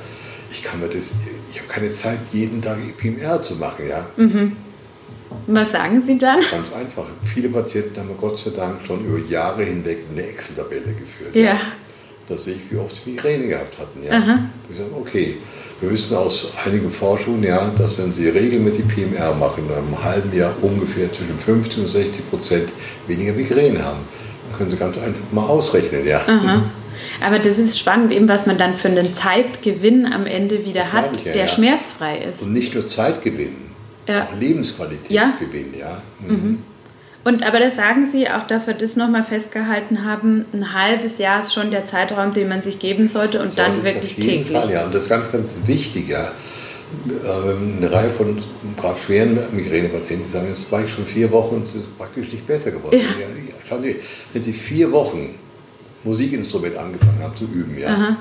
ich 0.50 0.64
kann 0.64 0.80
mir 0.80 0.88
das, 0.88 1.12
ich 1.56 1.62
habe 1.62 1.72
keine 1.72 1.94
Zeit, 1.94 2.20
jeden 2.34 2.62
Tag 2.62 2.78
EPMR 2.80 3.42
zu 3.42 3.56
machen, 3.56 3.88
ja. 3.88 4.06
Mhm. 4.18 4.58
Was 5.48 5.72
sagen 5.72 6.02
Sie 6.02 6.18
dann? 6.18 6.40
Ganz 6.40 6.74
einfach. 6.74 7.06
Viele 7.24 7.50
Patienten 7.50 7.98
haben 8.00 8.10
Gott 8.20 8.38
sei 8.38 8.52
Dank 8.52 8.82
schon 8.86 9.06
über 9.06 9.20
Jahre 9.30 9.64
hinweg 9.64 10.00
eine 10.12 10.24
Excel-Tabelle 10.28 10.94
geführt. 11.00 11.34
Ja. 11.34 11.42
ja. 11.42 11.60
Da 12.28 12.36
sehe 12.38 12.56
ich, 12.56 12.72
wie 12.72 12.78
oft 12.78 12.96
sie 12.96 13.12
Migräne 13.12 13.48
gehabt 13.48 13.78
hatten. 13.78 14.04
Ja. 14.04 14.14
Aha. 14.14 14.40
Ich 14.70 14.78
sage, 14.78 14.90
okay, 15.00 15.38
wir 15.80 15.92
wissen 15.92 16.16
aus 16.18 16.52
einigen 16.66 16.90
Forschungen, 16.90 17.44
ja, 17.44 17.72
dass 17.78 17.98
wenn 18.00 18.12
Sie 18.14 18.28
regelmäßig 18.28 18.88
PMR 18.88 19.36
machen, 19.36 19.64
in 19.70 19.76
einem 19.76 20.04
halben 20.04 20.36
Jahr 20.36 20.54
ungefähr 20.62 21.12
zwischen 21.14 21.38
50 21.38 21.80
und 21.80 21.88
60 21.88 22.30
Prozent 22.30 22.70
weniger 23.08 23.34
Migräne 23.34 23.84
haben. 23.84 24.00
Dann 24.50 24.58
können 24.58 24.72
Sie 24.72 24.78
ganz 24.78 24.98
einfach 24.98 25.32
mal 25.32 25.46
ausrechnen. 25.46 26.06
Ja. 26.06 26.22
Aha. 26.26 26.64
Aber 27.24 27.40
das 27.40 27.58
ist 27.58 27.80
spannend, 27.80 28.12
eben 28.12 28.28
was 28.30 28.46
man 28.46 28.58
dann 28.58 28.76
für 28.76 28.88
einen 28.88 29.14
Zeitgewinn 29.14 30.06
am 30.06 30.26
Ende 30.26 30.66
wieder 30.66 30.94
hat, 30.94 31.24
ja, 31.24 31.34
der 31.34 31.42
ja. 31.44 31.48
schmerzfrei 31.48 32.20
ist. 32.20 32.42
Und 32.42 32.54
nicht 32.54 32.74
nur 32.76 32.88
Zeitgewinn, 32.88 33.56
ja. 34.08 34.24
auch 34.24 34.40
Lebensqualitätsgewinn. 34.40 35.74
Ja. 35.78 36.02
Mhm. 36.20 36.34
Mhm. 36.34 36.64
Und 37.26 37.42
aber 37.42 37.60
das 37.60 37.76
sagen 37.76 38.06
Sie, 38.06 38.30
auch 38.30 38.46
dass 38.46 38.68
wir 38.68 38.76
das 38.76 38.96
nochmal 38.96 39.24
festgehalten 39.24 40.06
haben, 40.06 40.46
ein 40.54 40.74
halbes 40.74 41.18
Jahr 41.18 41.40
ist 41.40 41.56
schon 41.56 41.72
der 41.72 41.88
Zeitraum, 41.88 42.34
den 42.34 42.48
man 42.48 42.62
sich 42.62 42.78
geben 42.78 43.08
sollte 43.08 43.42
und 43.42 43.58
dann 43.58 43.84
wirklich 43.84 44.16
täglich. 44.16 44.52
Fall, 44.56 44.72
ja. 44.72 44.86
Und 44.86 44.94
das 44.94 45.04
ist 45.04 45.10
ganz, 45.10 45.32
ganz 45.32 45.58
wichtig, 45.66 46.08
ja. 46.08 46.32
Ähm, 47.08 47.78
eine 47.78 47.92
Reihe 47.92 48.12
von 48.12 48.38
gerade 48.80 49.00
schweren 49.00 49.40
Migränepatienten, 49.52 50.28
die 50.28 50.32
sagen, 50.32 50.48
jetzt 50.50 50.72
war 50.72 50.84
ich 50.84 50.92
schon 50.92 51.06
vier 51.08 51.32
Wochen 51.32 51.56
und 51.56 51.64
es 51.64 51.74
ist 51.74 51.98
praktisch 51.98 52.32
nicht 52.32 52.46
besser 52.46 52.70
geworden. 52.70 53.00
Ja. 53.00 53.26
Schauen 53.68 53.82
Sie, 53.82 53.96
wenn 54.32 54.44
Sie 54.44 54.54
vier 54.54 54.92
Wochen 54.92 55.34
Musikinstrument 56.06 56.78
angefangen 56.78 57.20
haben 57.22 57.36
zu 57.36 57.46
üben, 57.46 57.78
ja, 57.78 57.90
Aha. 57.90 58.18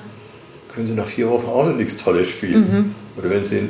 können 0.75 0.87
Sie 0.88 0.94
nach 0.94 1.07
vier 1.07 1.31
Wochen 1.31 1.47
auch 1.47 1.66
noch 1.66 1.77
nichts 1.77 1.97
Tolles 1.99 2.29
spielen. 2.29 2.61
Mhm. 2.61 2.94
Oder 3.16 3.31
wenn 3.31 3.44
Sie 3.44 3.68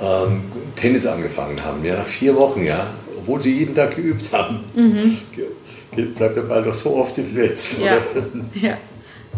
ähm, 0.00 0.42
Tennis 0.76 1.06
angefangen 1.06 1.64
haben, 1.64 1.84
ja, 1.84 1.96
nach 1.96 2.06
vier 2.06 2.36
Wochen, 2.36 2.62
ja, 2.62 2.92
obwohl 3.26 3.42
sie 3.42 3.58
jeden 3.58 3.74
Tag 3.74 3.96
geübt 3.96 4.32
haben, 4.32 4.60
mhm. 4.74 5.18
bleibt 6.14 6.36
der 6.36 6.42
Ball 6.42 6.62
doch 6.62 6.74
so 6.74 6.96
oft 6.96 7.18
im 7.18 7.34
Netz. 7.34 7.80
Ja, 7.82 7.98
ja 8.54 8.78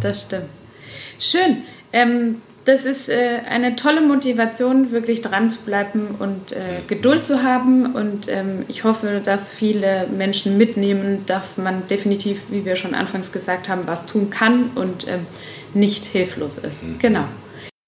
das 0.00 0.22
stimmt. 0.22 0.48
Schön. 1.18 1.62
Ähm, 1.92 2.42
das 2.68 2.84
ist 2.84 3.08
äh, 3.08 3.40
eine 3.48 3.76
tolle 3.76 4.02
Motivation, 4.02 4.90
wirklich 4.90 5.22
dran 5.22 5.48
zu 5.48 5.60
bleiben 5.60 6.16
und 6.18 6.52
äh, 6.52 6.82
Geduld 6.86 7.24
zu 7.24 7.42
haben. 7.42 7.94
Und 7.94 8.28
ähm, 8.28 8.66
ich 8.68 8.84
hoffe, 8.84 9.22
dass 9.24 9.48
viele 9.48 10.06
Menschen 10.06 10.58
mitnehmen, 10.58 11.24
dass 11.24 11.56
man 11.56 11.86
definitiv, 11.86 12.42
wie 12.50 12.66
wir 12.66 12.76
schon 12.76 12.94
anfangs 12.94 13.32
gesagt 13.32 13.70
haben, 13.70 13.82
was 13.86 14.04
tun 14.04 14.28
kann 14.28 14.70
und 14.74 15.08
ähm, 15.08 15.26
nicht 15.72 16.04
hilflos 16.04 16.58
ist. 16.58 16.82
Mhm. 16.82 16.98
Genau. 16.98 17.24